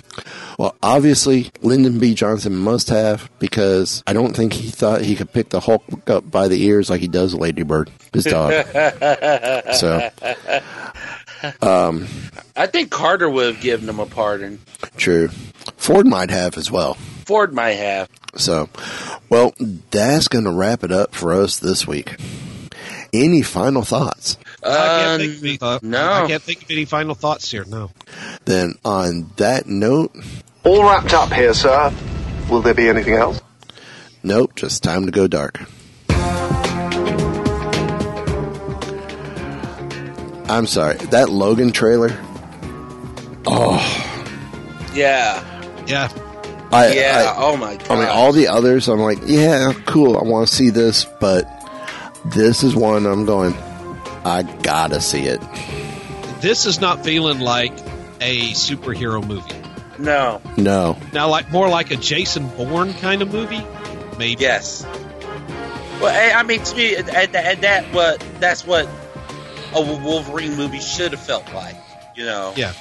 [0.58, 2.16] Well, obviously, Lyndon B.
[2.16, 6.30] Johnson must have because I don't think he thought he could pick the Hulk up
[6.30, 8.52] by the ears like he does Ladybird, his dog.
[9.74, 10.10] so,
[11.62, 12.08] um,
[12.56, 14.60] I think Carter would have given him a pardon.
[14.98, 15.30] true.
[15.78, 16.96] Ford might have as well.
[17.26, 18.10] Ford might have.
[18.36, 18.70] So,
[19.30, 19.54] well,
[19.92, 22.16] that's going to wrap it up for us this week.
[23.14, 24.38] Any final thoughts?
[24.64, 26.12] I can't think of any thought- no.
[26.12, 27.64] I can't think of any final thoughts here.
[27.66, 27.92] No.
[28.46, 30.16] Then, on that note,
[30.64, 31.94] All wrapped up here, sir.
[32.50, 33.40] Will there be anything else?
[34.24, 35.60] nope, just time to go dark.
[40.48, 42.18] I'm sorry, that Logan trailer.
[43.48, 43.80] Oh,
[44.94, 45.44] Yeah.
[45.88, 46.10] Yeah.
[46.72, 47.34] I, yeah.
[47.38, 47.92] I, oh my god.
[47.92, 50.18] I mean, all the others, I'm like, yeah, cool.
[50.18, 51.48] I want to see this, but
[52.26, 53.54] this is one I'm going.
[54.26, 55.40] I gotta see it.
[56.42, 57.72] This is not feeling like
[58.20, 59.52] a superhero movie.
[60.00, 60.42] no.
[60.58, 63.64] No, Now, like more like a Jason Bourne kind of movie,
[64.18, 64.42] maybe.
[64.42, 64.84] Yes.
[66.02, 68.90] Well, I I mean, to me, and, and that what that's what
[69.76, 71.76] a Wolverine movie should have felt like.
[72.16, 72.54] You know.
[72.56, 72.74] Yeah.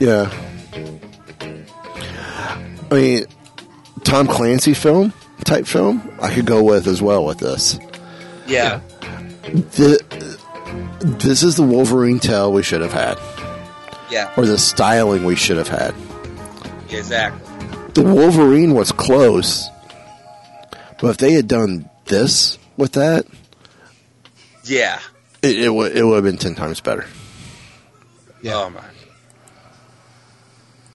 [0.00, 0.30] yeah.
[2.90, 3.24] I mean,
[4.04, 5.12] Tom Clancy film
[5.44, 7.78] type film, I could go with as well with this.
[8.46, 8.80] Yeah.
[9.42, 10.38] The,
[11.00, 13.18] this is the Wolverine tale we should have had,
[14.10, 14.32] Yeah.
[14.36, 15.94] or the styling we should have had.
[16.90, 17.40] Exactly.
[17.94, 19.68] the Wolverine was close,
[21.00, 23.26] but if they had done this with that,
[24.64, 24.98] Yeah.
[25.42, 27.06] It, it would it would have been ten times better.
[28.40, 28.54] Yeah.
[28.56, 28.82] Oh my.